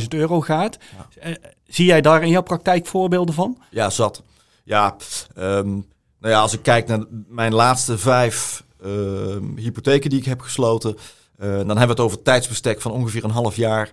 60.000 0.00 0.08
euro 0.08 0.40
gaat. 0.40 0.78
Ja. 1.20 1.28
Uh, 1.28 1.34
zie 1.66 1.86
jij 1.86 2.00
daar 2.00 2.22
in 2.22 2.30
jouw 2.30 2.42
praktijk 2.42 2.86
voorbeelden 2.86 3.34
van? 3.34 3.58
Ja, 3.70 3.90
zat. 3.90 4.22
Ja, 4.64 4.96
um, 5.38 5.86
nou 6.20 6.34
ja, 6.34 6.40
als 6.40 6.52
ik 6.52 6.62
kijk 6.62 6.86
naar 6.86 7.04
mijn 7.28 7.54
laatste 7.54 7.98
vijf 7.98 8.64
uh, 8.84 9.36
hypotheken 9.56 10.10
die 10.10 10.18
ik 10.18 10.24
heb 10.24 10.40
gesloten, 10.40 10.96
uh, 11.38 11.46
dan 11.46 11.66
hebben 11.66 11.76
we 11.76 11.88
het 11.88 12.00
over 12.00 12.22
tijdsbestek 12.22 12.80
van 12.80 12.92
ongeveer 12.92 13.24
een 13.24 13.30
half 13.30 13.56
jaar. 13.56 13.90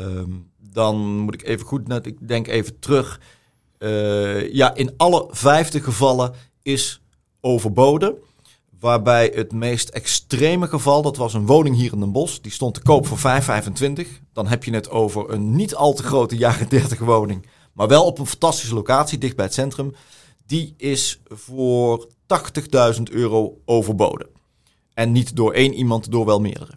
Um, 0.00 0.50
dan 0.58 0.96
moet 0.96 1.34
ik 1.34 1.42
even 1.42 1.66
goed, 1.66 1.88
net, 1.88 2.06
ik 2.06 2.28
denk 2.28 2.46
even 2.46 2.78
terug. 2.78 3.20
Uh, 3.78 4.52
ja, 4.52 4.74
in 4.74 4.94
alle 4.96 5.28
vijfde 5.30 5.80
gevallen 5.80 6.34
is 6.62 7.02
overboden. 7.40 8.14
Waarbij 8.80 9.32
het 9.34 9.52
meest 9.52 9.88
extreme 9.88 10.66
geval, 10.66 11.02
dat 11.02 11.16
was 11.16 11.34
een 11.34 11.46
woning 11.46 11.76
hier 11.76 11.92
in 11.92 12.00
Den 12.00 12.12
Bosch. 12.12 12.38
Die 12.40 12.52
stond 12.52 12.74
te 12.74 12.82
koop 12.82 13.06
voor 13.06 13.18
5,25. 13.18 14.08
Dan 14.32 14.46
heb 14.46 14.64
je 14.64 14.74
het 14.74 14.90
over 14.90 15.30
een 15.30 15.56
niet 15.56 15.74
al 15.74 15.92
te 15.92 16.02
grote 16.02 16.36
jaren 16.36 16.68
30 16.68 16.98
woning. 16.98 17.46
Maar 17.72 17.88
wel 17.88 18.04
op 18.04 18.18
een 18.18 18.26
fantastische 18.26 18.74
locatie, 18.74 19.18
dicht 19.18 19.36
bij 19.36 19.44
het 19.44 19.54
centrum. 19.54 19.94
Die 20.46 20.74
is 20.76 21.20
voor 21.28 22.08
80.000 22.96 23.02
euro 23.02 23.60
overboden. 23.64 24.28
En 24.94 25.12
niet 25.12 25.36
door 25.36 25.52
één 25.52 25.74
iemand, 25.74 26.10
door 26.10 26.26
wel 26.26 26.40
meerdere. 26.40 26.72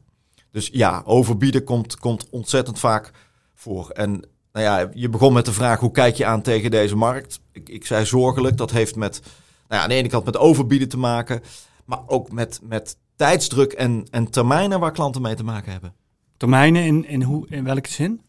Dus 0.52 0.70
ja, 0.72 1.02
overbieden 1.06 1.64
komt, 1.64 2.00
komt 2.00 2.30
ontzettend 2.30 2.80
vaak 2.80 3.12
voor. 3.54 3.90
En 3.90 4.12
nou 4.52 4.66
ja, 4.66 4.90
je 4.94 5.10
begon 5.10 5.34
met 5.34 5.46
de 5.46 5.54
vraag 5.54 5.80
hoe 5.80 5.92
kijk 5.92 6.16
je 6.16 6.26
aan 6.26 6.42
tegen 6.42 6.72
deze 6.72 6.96
markt? 6.96 7.40
Ik, 7.52 7.70
ik 7.70 7.86
zei 7.86 8.06
zorgelijk, 8.06 8.58
dat 8.58 8.72
heeft 8.72 8.96
met 8.96 9.22
nou 9.22 9.34
ja, 9.68 9.82
aan 9.82 9.90
de 9.90 9.96
ene 9.96 10.10
kant 10.10 10.26
met 10.26 10.38
overbieden 10.38 10.90
te 10.90 10.98
maken, 10.98 11.42
maar 11.86 12.00
ook 12.06 12.32
met, 12.32 12.60
met 12.64 12.98
tijdsdruk 13.16 13.74
en, 13.74 14.08
en 14.12 14.30
termijnen 14.30 14.80
waar 14.80 14.92
klanten 14.92 15.22
mee 15.22 15.36
te 15.36 15.44
maken 15.44 15.72
hebben. 15.72 15.94
Termijnen 16.38 16.84
in, 16.84 17.06
in, 17.06 17.22
hoe, 17.22 17.48
in 17.50 17.64
welke 17.64 17.90
zin? 17.90 18.22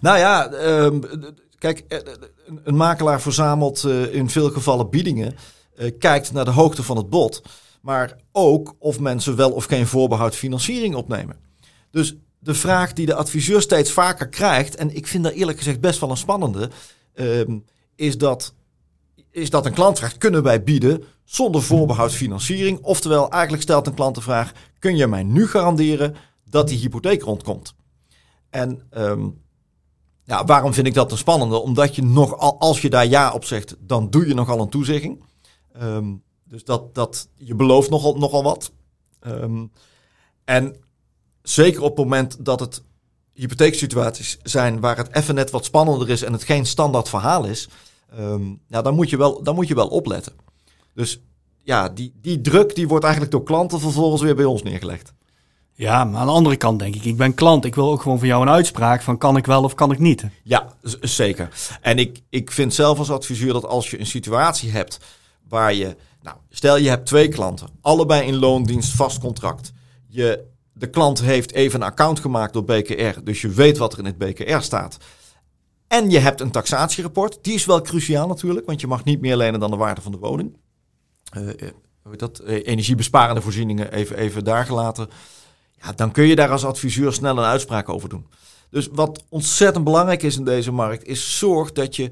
Nou 0.00 0.18
ja, 0.18 0.52
uh, 0.52 1.00
kijk, 1.62 1.84
eh, 1.88 1.98
een 2.64 2.76
makelaar 2.76 3.20
verzamelt 3.20 3.82
uh, 3.82 4.14
in 4.14 4.30
veel 4.30 4.50
gevallen 4.50 4.90
biedingen, 4.90 5.34
kijkt 5.98 6.32
naar 6.32 6.44
de 6.44 6.50
hoogte 6.50 6.82
van 6.82 6.96
het 6.96 7.10
bod, 7.10 7.42
maar 7.80 8.16
ook 8.32 8.74
of 8.78 9.00
mensen 9.00 9.36
wel 9.36 9.52
of 9.52 9.64
geen 9.64 9.86
voorbehoud 9.86 10.34
financiering 10.34 10.94
opnemen. 10.94 11.36
Dus 11.90 12.14
de 12.38 12.54
vraag 12.54 12.92
die 12.92 13.06
de 13.06 13.14
adviseur 13.14 13.60
steeds 13.60 13.92
vaker 13.92 14.28
krijgt, 14.28 14.74
en 14.76 14.96
ik 14.96 15.06
vind 15.06 15.24
dat 15.24 15.32
eerlijk 15.32 15.58
gezegd 15.58 15.80
best 15.80 16.00
wel 16.00 16.10
een 16.10 16.16
spannende, 16.16 16.70
uh, 17.14 17.40
is, 17.94 18.18
dat, 18.18 18.54
is 19.30 19.50
dat 19.50 19.66
een 19.66 19.72
klant 19.72 19.98
vraagt: 19.98 20.18
kunnen 20.18 20.42
wij 20.42 20.62
bieden 20.62 21.04
zonder 21.24 21.62
voorbehoud 21.62 22.12
financiering? 22.12 22.78
Oftewel, 22.82 23.30
eigenlijk 23.30 23.62
stelt 23.62 23.86
een 23.86 23.94
klant 23.94 24.14
de 24.14 24.20
vraag: 24.20 24.52
kun 24.78 24.96
je 24.96 25.06
mij 25.06 25.22
nu 25.22 25.46
garanderen 25.46 26.14
dat 26.44 26.68
die 26.68 26.78
hypotheek 26.78 27.22
rondkomt? 27.22 27.74
En 28.50 28.82
um, 28.96 29.40
ja, 30.32 30.44
waarom 30.44 30.74
vind 30.74 30.86
ik 30.86 30.94
dat 30.94 31.12
een 31.12 31.18
spannende? 31.18 31.56
Omdat 31.58 31.94
je 31.94 32.02
nog, 32.02 32.38
als 32.58 32.80
je 32.80 32.90
daar 32.90 33.06
ja 33.06 33.32
op 33.32 33.44
zegt, 33.44 33.76
dan 33.78 34.10
doe 34.10 34.26
je 34.28 34.34
nogal 34.34 34.60
een 34.60 34.68
toezegging. 34.68 35.24
Um, 35.82 36.22
dus 36.44 36.64
dat, 36.64 36.94
dat, 36.94 37.28
je 37.36 37.54
belooft 37.54 37.90
nogal, 37.90 38.16
nogal 38.16 38.42
wat. 38.42 38.72
Um, 39.26 39.72
en 40.44 40.76
zeker 41.42 41.82
op 41.82 41.88
het 41.88 41.98
moment 41.98 42.44
dat 42.44 42.60
het 42.60 42.82
hypotheeksituaties 43.32 44.38
zijn 44.42 44.80
waar 44.80 44.96
het 44.96 45.14
even 45.14 45.34
net 45.34 45.50
wat 45.50 45.64
spannender 45.64 46.10
is 46.10 46.22
en 46.22 46.32
het 46.32 46.44
geen 46.44 46.66
standaard 46.66 47.08
verhaal 47.08 47.44
is, 47.44 47.68
um, 48.18 48.60
ja, 48.66 48.82
dan, 48.82 48.94
moet 48.94 49.10
je 49.10 49.16
wel, 49.16 49.42
dan 49.42 49.54
moet 49.54 49.68
je 49.68 49.74
wel 49.74 49.88
opletten. 49.88 50.32
Dus 50.94 51.20
ja, 51.62 51.88
die, 51.88 52.12
die 52.20 52.40
druk 52.40 52.74
die 52.74 52.88
wordt 52.88 53.04
eigenlijk 53.04 53.32
door 53.32 53.42
klanten 53.42 53.80
vervolgens 53.80 54.22
weer 54.22 54.36
bij 54.36 54.44
ons 54.44 54.62
neergelegd. 54.62 55.12
Ja, 55.82 56.04
maar 56.04 56.20
aan 56.20 56.26
de 56.26 56.32
andere 56.32 56.56
kant 56.56 56.78
denk 56.78 56.94
ik, 56.94 57.04
ik 57.04 57.16
ben 57.16 57.34
klant. 57.34 57.64
Ik 57.64 57.74
wil 57.74 57.90
ook 57.90 58.02
gewoon 58.02 58.18
van 58.18 58.28
jou 58.28 58.42
een 58.42 58.52
uitspraak 58.52 59.02
van 59.02 59.18
kan 59.18 59.36
ik 59.36 59.46
wel 59.46 59.62
of 59.62 59.74
kan 59.74 59.92
ik 59.92 59.98
niet. 59.98 60.24
Ja, 60.42 60.72
zeker. 61.00 61.48
En 61.80 61.98
ik, 61.98 62.22
ik 62.28 62.50
vind 62.50 62.74
zelf 62.74 62.98
als 62.98 63.10
adviseur 63.10 63.52
dat 63.52 63.64
als 63.64 63.90
je 63.90 64.00
een 64.00 64.06
situatie 64.06 64.70
hebt 64.70 64.98
waar 65.48 65.74
je, 65.74 65.96
nou, 66.22 66.36
stel 66.50 66.76
je 66.76 66.88
hebt 66.88 67.06
twee 67.06 67.28
klanten, 67.28 67.68
allebei 67.80 68.26
in 68.26 68.36
loondienst, 68.36 68.94
vast 68.94 69.18
contract. 69.18 69.72
Je 70.08 70.44
de 70.72 70.90
klant 70.90 71.20
heeft 71.20 71.52
even 71.52 71.80
een 71.80 71.86
account 71.86 72.20
gemaakt 72.20 72.52
door 72.52 72.64
BKR, 72.64 73.20
dus 73.24 73.40
je 73.40 73.48
weet 73.48 73.78
wat 73.78 73.92
er 73.92 73.98
in 73.98 74.04
het 74.04 74.18
BKR 74.18 74.60
staat. 74.60 74.96
En 75.88 76.10
je 76.10 76.18
hebt 76.18 76.40
een 76.40 76.50
taxatierapport. 76.50 77.38
Die 77.42 77.54
is 77.54 77.64
wel 77.64 77.80
cruciaal 77.80 78.26
natuurlijk, 78.26 78.66
want 78.66 78.80
je 78.80 78.86
mag 78.86 79.04
niet 79.04 79.20
meer 79.20 79.36
lenen 79.36 79.60
dan 79.60 79.70
de 79.70 79.76
waarde 79.76 80.00
van 80.00 80.12
de 80.12 80.18
woning. 80.18 80.56
Uh, 81.36 81.70
dat? 82.16 82.40
Uh, 82.44 82.66
energiebesparende 82.66 83.40
voorzieningen 83.40 83.92
even, 83.92 84.16
even 84.16 84.44
daar 84.44 84.66
gelaten. 84.66 85.08
Dan 85.96 86.12
kun 86.12 86.26
je 86.26 86.36
daar 86.36 86.50
als 86.50 86.64
adviseur 86.64 87.12
snel 87.12 87.38
een 87.38 87.44
uitspraak 87.44 87.88
over 87.88 88.08
doen. 88.08 88.26
Dus 88.70 88.88
wat 88.92 89.24
ontzettend 89.28 89.84
belangrijk 89.84 90.22
is 90.22 90.36
in 90.36 90.44
deze 90.44 90.72
markt, 90.72 91.06
is 91.06 91.38
zorg 91.38 91.72
dat 91.72 91.96
je 91.96 92.10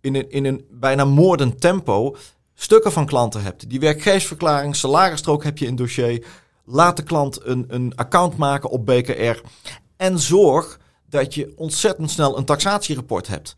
in 0.00 0.14
een, 0.14 0.30
in 0.30 0.44
een 0.44 0.66
bijna 0.70 1.04
moordend 1.04 1.60
tempo 1.60 2.16
stukken 2.54 2.92
van 2.92 3.06
klanten 3.06 3.42
hebt. 3.42 3.70
Die 3.70 3.80
werkgeversverklaring, 3.80 4.76
salarisstrook 4.76 5.44
heb 5.44 5.58
je 5.58 5.66
in 5.66 5.76
dossier. 5.76 6.26
Laat 6.64 6.96
de 6.96 7.02
klant 7.02 7.44
een, 7.44 7.64
een 7.68 7.92
account 7.94 8.36
maken 8.36 8.70
op 8.70 8.86
BKR. 8.86 9.40
En 9.96 10.18
zorg 10.18 10.78
dat 11.08 11.34
je 11.34 11.52
ontzettend 11.56 12.10
snel 12.10 12.38
een 12.38 12.44
taxatierapport 12.44 13.26
hebt. 13.26 13.56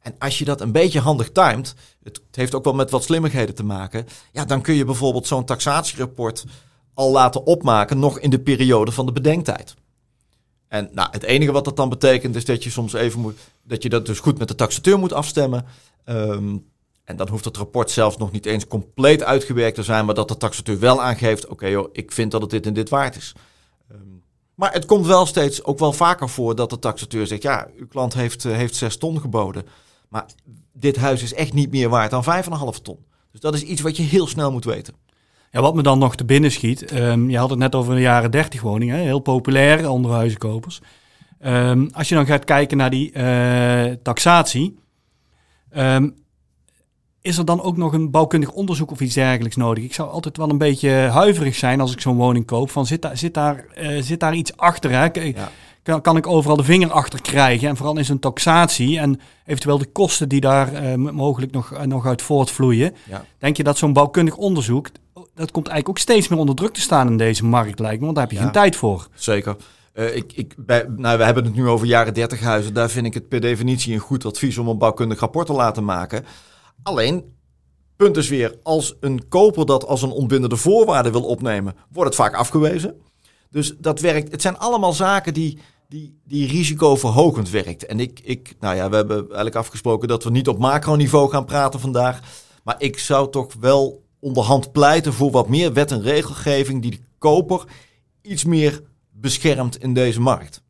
En 0.00 0.14
als 0.18 0.38
je 0.38 0.44
dat 0.44 0.60
een 0.60 0.72
beetje 0.72 1.00
handig 1.00 1.30
timed, 1.30 1.74
het 2.02 2.20
heeft 2.30 2.54
ook 2.54 2.64
wel 2.64 2.74
met 2.74 2.90
wat 2.90 3.04
slimmigheden 3.04 3.54
te 3.54 3.64
maken, 3.64 4.06
ja, 4.32 4.44
dan 4.44 4.62
kun 4.62 4.74
je 4.74 4.84
bijvoorbeeld 4.84 5.26
zo'n 5.26 5.44
taxatierapport 5.44 6.44
al 7.00 7.10
laten 7.10 7.44
opmaken 7.44 7.98
nog 7.98 8.18
in 8.18 8.30
de 8.30 8.40
periode 8.40 8.92
van 8.92 9.06
de 9.06 9.12
bedenktijd. 9.12 9.74
En 10.68 10.88
nou, 10.92 11.08
het 11.10 11.22
enige 11.22 11.52
wat 11.52 11.64
dat 11.64 11.76
dan 11.76 11.88
betekent 11.88 12.36
is 12.36 12.44
dat 12.44 12.64
je 12.64 12.70
soms 12.70 12.92
even 12.92 13.20
moet, 13.20 13.38
dat 13.62 13.82
je 13.82 13.88
dat 13.88 14.06
dus 14.06 14.20
goed 14.20 14.38
met 14.38 14.48
de 14.48 14.54
taxateur 14.54 14.98
moet 14.98 15.12
afstemmen. 15.12 15.64
Um, 16.04 16.68
en 17.04 17.16
dan 17.16 17.28
hoeft 17.28 17.44
het 17.44 17.56
rapport 17.56 17.90
zelfs 17.90 18.16
nog 18.16 18.32
niet 18.32 18.46
eens 18.46 18.66
compleet 18.66 19.22
uitgewerkt 19.22 19.74
te 19.74 19.82
zijn, 19.82 20.04
maar 20.04 20.14
dat 20.14 20.28
de 20.28 20.36
taxateur 20.36 20.78
wel 20.78 21.02
aangeeft: 21.02 21.46
oké, 21.46 21.66
joh, 21.66 21.88
ik 21.92 22.12
vind 22.12 22.30
dat 22.30 22.40
het 22.40 22.50
dit 22.50 22.66
en 22.66 22.74
dit 22.74 22.88
waard 22.88 23.16
is. 23.16 23.32
Ehm, 23.90 24.00
maar 24.54 24.72
het 24.72 24.84
komt 24.84 25.06
wel 25.06 25.26
steeds 25.26 25.64
ook 25.64 25.78
wel 25.78 25.92
vaker 25.92 26.28
voor 26.28 26.54
dat 26.54 26.70
de 26.70 26.78
taxateur 26.78 27.26
zegt: 27.26 27.42
ja, 27.42 27.68
uw 27.76 27.86
klant 27.86 28.14
heeft, 28.14 28.44
uh, 28.44 28.52
heeft 28.52 28.74
6 28.74 28.96
ton 28.96 29.20
geboden. 29.20 29.64
Maar 30.08 30.26
dit 30.72 30.96
huis 30.96 31.22
is 31.22 31.34
echt 31.34 31.52
niet 31.52 31.70
meer 31.70 31.88
waard 31.88 32.10
dan 32.10 32.24
5,5 32.24 32.80
ton. 32.82 32.98
Dus 33.30 33.40
dat 33.40 33.54
is 33.54 33.62
iets 33.62 33.80
wat 33.80 33.96
je 33.96 34.02
heel 34.02 34.26
snel 34.26 34.52
moet 34.52 34.64
weten. 34.64 34.94
Ja, 35.50 35.60
wat 35.60 35.74
me 35.74 35.82
dan 35.82 35.98
nog 35.98 36.16
te 36.16 36.24
binnen 36.24 36.52
schiet. 36.52 36.92
Um, 36.92 37.30
je 37.30 37.38
had 37.38 37.50
het 37.50 37.58
net 37.58 37.74
over 37.74 37.94
de 37.94 38.00
jaren 38.00 38.30
30 38.30 38.60
woningen, 38.60 38.96
heel 38.96 39.18
populair 39.18 39.88
onder 39.88 40.10
huizenkopers. 40.10 40.80
Um, 41.44 41.90
als 41.92 42.08
je 42.08 42.14
dan 42.14 42.26
gaat 42.26 42.44
kijken 42.44 42.76
naar 42.76 42.90
die 42.90 43.12
uh, 43.12 43.84
taxatie. 44.02 44.78
Um, 45.76 46.14
is 47.22 47.38
er 47.38 47.44
dan 47.44 47.62
ook 47.62 47.76
nog 47.76 47.92
een 47.92 48.10
bouwkundig 48.10 48.50
onderzoek 48.50 48.90
of 48.90 49.00
iets 49.00 49.14
dergelijks 49.14 49.56
nodig? 49.56 49.84
Ik 49.84 49.94
zou 49.94 50.10
altijd 50.10 50.36
wel 50.36 50.50
een 50.50 50.58
beetje 50.58 50.90
huiverig 50.90 51.54
zijn 51.54 51.80
als 51.80 51.92
ik 51.92 52.00
zo'n 52.00 52.16
woning 52.16 52.46
koop. 52.46 52.70
Van 52.70 52.86
zit, 52.86 53.02
daar, 53.02 53.16
zit, 53.16 53.34
daar, 53.34 53.64
uh, 53.78 54.02
zit 54.02 54.20
daar 54.20 54.34
iets 54.34 54.56
achter? 54.56 54.90
Hè? 54.90 55.20
Ja. 55.20 55.50
Kan, 55.82 56.00
kan, 56.00 56.16
ik 56.16 56.26
overal 56.26 56.56
de 56.56 56.64
vinger 56.64 56.90
achter 56.90 57.22
krijgen? 57.22 57.68
En 57.68 57.76
vooral 57.76 57.96
in 57.96 58.04
zo'n 58.04 58.18
taxatie 58.18 58.98
en 58.98 59.20
eventueel 59.46 59.78
de 59.78 59.86
kosten 59.92 60.28
die 60.28 60.40
daar 60.40 60.96
uh, 60.96 61.12
mogelijk 61.12 61.52
nog, 61.52 61.72
uh, 61.72 61.80
nog 61.80 62.06
uit 62.06 62.22
voortvloeien. 62.22 62.94
Ja. 63.08 63.24
Denk 63.38 63.56
je 63.56 63.62
dat 63.62 63.78
zo'n 63.78 63.92
bouwkundig 63.92 64.36
onderzoek, 64.36 64.88
dat 65.14 65.50
komt 65.50 65.68
eigenlijk 65.68 65.88
ook 65.88 65.98
steeds 65.98 66.28
meer 66.28 66.38
onder 66.38 66.54
druk 66.54 66.72
te 66.72 66.80
staan 66.80 67.06
in 67.06 67.16
deze 67.16 67.44
markt 67.44 67.78
lijkt 67.78 67.98
me, 67.98 68.04
want 68.04 68.14
daar 68.14 68.24
heb 68.24 68.32
je 68.32 68.38
ja. 68.38 68.44
geen 68.44 68.52
tijd 68.52 68.76
voor. 68.76 69.08
Zeker. 69.14 69.56
Uh, 69.94 70.16
ik, 70.16 70.32
ik, 70.32 70.54
bij, 70.56 70.86
nou, 70.96 71.18
we 71.18 71.24
hebben 71.24 71.44
het 71.44 71.54
nu 71.54 71.68
over 71.68 71.86
jaren 71.86 72.14
30 72.14 72.40
huizen. 72.40 72.74
Daar 72.74 72.90
vind 72.90 73.06
ik 73.06 73.14
het 73.14 73.28
per 73.28 73.40
definitie 73.40 73.94
een 73.94 74.00
goed 74.00 74.24
advies 74.24 74.58
om 74.58 74.68
een 74.68 74.78
bouwkundig 74.78 75.20
rapport 75.20 75.46
te 75.46 75.52
laten 75.52 75.84
maken. 75.84 76.24
Alleen, 76.82 77.34
punt 77.96 78.16
is 78.16 78.28
weer, 78.28 78.58
als 78.62 78.96
een 79.00 79.28
koper 79.28 79.66
dat 79.66 79.86
als 79.86 80.02
een 80.02 80.10
onbindende 80.10 80.56
voorwaarde 80.56 81.10
wil 81.10 81.24
opnemen, 81.24 81.74
wordt 81.90 82.08
het 82.08 82.18
vaak 82.18 82.34
afgewezen. 82.34 83.00
Dus 83.50 83.74
dat 83.78 84.00
werkt. 84.00 84.32
Het 84.32 84.42
zijn 84.42 84.58
allemaal 84.58 84.92
zaken 84.92 85.34
die, 85.34 85.58
die, 85.88 86.20
die 86.24 86.48
risicoverhogend 86.48 87.50
werkt. 87.50 87.86
En 87.86 88.00
ik, 88.00 88.20
ik, 88.22 88.54
nou 88.60 88.76
ja, 88.76 88.88
we 88.88 88.96
hebben 88.96 89.16
eigenlijk 89.16 89.56
afgesproken 89.56 90.08
dat 90.08 90.24
we 90.24 90.30
niet 90.30 90.48
op 90.48 90.58
macroniveau 90.58 91.30
gaan 91.30 91.44
praten 91.44 91.80
vandaag. 91.80 92.20
Maar 92.64 92.76
ik 92.78 92.98
zou 92.98 93.30
toch 93.30 93.54
wel 93.60 94.04
onderhand 94.18 94.72
pleiten 94.72 95.12
voor 95.12 95.30
wat 95.30 95.48
meer 95.48 95.72
wet 95.72 95.90
en 95.90 96.02
regelgeving 96.02 96.82
die 96.82 96.90
de 96.90 97.00
koper 97.18 97.64
iets 98.22 98.44
meer 98.44 98.82
beschermt 99.10 99.82
in 99.82 99.94
deze 99.94 100.20
markt. 100.20 100.62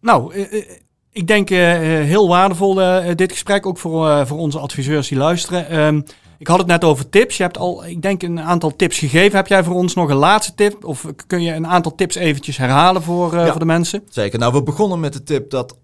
Nou, 0.00 0.34
eh, 0.34 0.58
eh, 0.58 0.80
ik 1.12 1.26
denk 1.26 1.50
uh, 1.50 1.58
heel 1.84 2.28
waardevol 2.28 2.80
uh, 2.80 3.04
dit 3.14 3.32
gesprek, 3.32 3.66
ook 3.66 3.78
voor, 3.78 4.06
uh, 4.06 4.26
voor 4.26 4.38
onze 4.38 4.58
adviseurs 4.58 5.08
die 5.08 5.18
luisteren. 5.18 5.78
Um, 5.78 6.04
ik 6.38 6.46
had 6.46 6.58
het 6.58 6.66
net 6.66 6.84
over 6.84 7.08
tips. 7.08 7.36
Je 7.36 7.42
hebt 7.42 7.58
al, 7.58 7.86
ik 7.86 8.02
denk, 8.02 8.22
een 8.22 8.40
aantal 8.40 8.76
tips 8.76 8.98
gegeven. 8.98 9.36
Heb 9.36 9.46
jij 9.46 9.64
voor 9.64 9.74
ons 9.74 9.94
nog 9.94 10.10
een 10.10 10.16
laatste 10.16 10.54
tip? 10.54 10.84
Of 10.84 11.06
kun 11.26 11.42
je 11.42 11.52
een 11.52 11.66
aantal 11.66 11.94
tips 11.94 12.14
eventjes 12.14 12.56
herhalen 12.56 13.02
voor, 13.02 13.34
ja, 13.34 13.50
voor 13.50 13.58
de 13.58 13.64
mensen? 13.64 14.02
Zeker. 14.08 14.38
Nou, 14.38 14.52
we 14.52 14.62
begonnen 14.62 15.00
met 15.00 15.12
de 15.12 15.22
tip 15.22 15.50
dat, 15.50 15.76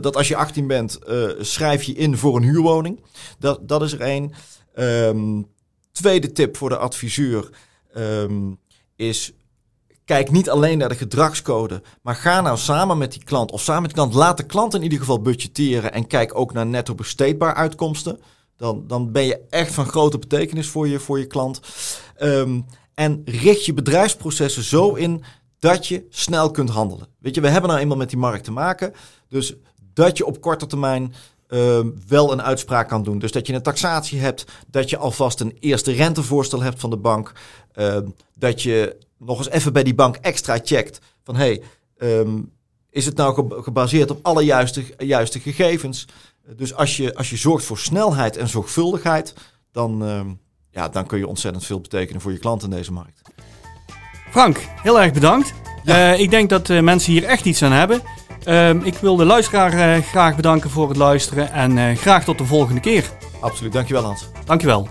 dat 0.00 0.16
als 0.16 0.28
je 0.28 0.36
18 0.36 0.66
bent, 0.66 0.98
schrijf 1.38 1.82
je 1.82 1.92
in 1.92 2.16
voor 2.16 2.36
een 2.36 2.42
huurwoning. 2.42 3.00
Dat, 3.38 3.68
dat 3.68 3.82
is 3.82 3.92
er 3.92 4.00
één. 4.00 4.32
Um, 4.74 5.46
tweede 5.92 6.32
tip 6.32 6.56
voor 6.56 6.68
de 6.68 6.76
adviseur 6.76 7.50
um, 7.96 8.58
is 8.96 9.32
Kijk 10.06 10.30
niet 10.30 10.50
alleen 10.50 10.78
naar 10.78 10.88
de 10.88 10.94
gedragscode, 10.94 11.82
maar 12.02 12.14
ga 12.14 12.40
nou 12.40 12.58
samen 12.58 12.98
met 12.98 13.12
die 13.12 13.24
klant 13.24 13.52
of 13.52 13.62
samen 13.62 13.82
met 13.82 13.90
die 13.90 14.00
klant, 14.00 14.14
laat 14.14 14.36
de 14.36 14.42
klant 14.42 14.74
in 14.74 14.82
ieder 14.82 14.98
geval 14.98 15.20
budgetteren 15.20 15.92
en 15.92 16.06
kijk 16.06 16.38
ook 16.38 16.52
naar 16.52 16.66
netto 16.66 16.94
besteedbaar 16.94 17.54
uitkomsten. 17.54 18.20
Dan, 18.56 18.84
dan 18.86 19.12
ben 19.12 19.24
je 19.24 19.40
echt 19.50 19.74
van 19.74 19.86
grote 19.86 20.18
betekenis 20.18 20.68
voor 20.68 20.88
je, 20.88 20.98
voor 20.98 21.18
je 21.18 21.26
klant. 21.26 21.60
Um, 22.22 22.66
en 22.94 23.22
richt 23.24 23.64
je 23.64 23.74
bedrijfsprocessen 23.74 24.62
zo 24.62 24.94
in 24.94 25.24
dat 25.58 25.86
je 25.86 26.06
snel 26.10 26.50
kunt 26.50 26.70
handelen. 26.70 27.08
Weet 27.18 27.34
je, 27.34 27.40
we 27.40 27.48
hebben 27.48 27.70
nou 27.70 27.82
eenmaal 27.82 27.96
met 27.96 28.10
die 28.10 28.18
markt 28.18 28.44
te 28.44 28.52
maken. 28.52 28.92
Dus 29.28 29.54
dat 29.94 30.16
je 30.16 30.26
op 30.26 30.40
korte 30.40 30.66
termijn 30.66 31.14
um, 31.48 31.94
wel 32.08 32.32
een 32.32 32.42
uitspraak 32.42 32.88
kan 32.88 33.02
doen. 33.02 33.18
Dus 33.18 33.32
dat 33.32 33.46
je 33.46 33.52
een 33.52 33.62
taxatie 33.62 34.20
hebt, 34.20 34.44
dat 34.70 34.90
je 34.90 34.96
alvast 34.96 35.40
een 35.40 35.56
eerste 35.60 35.92
rentevoorstel 35.92 36.62
hebt 36.62 36.80
van 36.80 36.90
de 36.90 36.96
bank. 36.96 37.32
Um, 37.74 38.14
dat 38.34 38.62
je 38.62 39.04
nog 39.18 39.38
eens 39.38 39.50
even 39.50 39.72
bij 39.72 39.82
die 39.82 39.94
bank 39.94 40.16
extra 40.16 40.58
checkt 40.64 41.00
van 41.24 41.36
hey, 41.36 41.62
um, 41.98 42.52
is 42.90 43.06
het 43.06 43.16
nou 43.16 43.62
gebaseerd 43.62 44.10
op 44.10 44.18
alle 44.22 44.42
juiste, 44.42 44.84
juiste 44.98 45.40
gegevens? 45.40 46.06
Dus 46.56 46.74
als 46.74 46.96
je, 46.96 47.14
als 47.14 47.30
je 47.30 47.36
zorgt 47.36 47.64
voor 47.64 47.78
snelheid 47.78 48.36
en 48.36 48.48
zorgvuldigheid, 48.48 49.34
dan, 49.72 50.02
um, 50.02 50.40
ja, 50.70 50.88
dan 50.88 51.06
kun 51.06 51.18
je 51.18 51.26
ontzettend 51.26 51.64
veel 51.64 51.80
betekenen 51.80 52.20
voor 52.20 52.32
je 52.32 52.38
klant 52.38 52.62
in 52.62 52.70
deze 52.70 52.92
markt. 52.92 53.20
Frank, 54.30 54.68
heel 54.82 55.00
erg 55.00 55.12
bedankt. 55.12 55.52
Ja. 55.84 56.12
Uh, 56.12 56.20
ik 56.20 56.30
denk 56.30 56.50
dat 56.50 56.68
uh, 56.68 56.80
mensen 56.80 57.12
hier 57.12 57.24
echt 57.24 57.44
iets 57.44 57.62
aan 57.62 57.72
hebben. 57.72 58.02
Uh, 58.48 58.70
ik 58.70 58.94
wil 58.94 59.16
de 59.16 59.24
luisteraar 59.24 59.98
uh, 59.98 60.04
graag 60.04 60.36
bedanken 60.36 60.70
voor 60.70 60.88
het 60.88 60.96
luisteren 60.96 61.52
en 61.52 61.96
graag 61.96 62.24
tot 62.24 62.38
de 62.38 62.44
volgende 62.44 62.80
keer. 62.80 63.10
Absoluut, 63.40 63.72
dankjewel 63.72 64.02
Hans. 64.02 64.28
Dankjewel. 64.44 64.88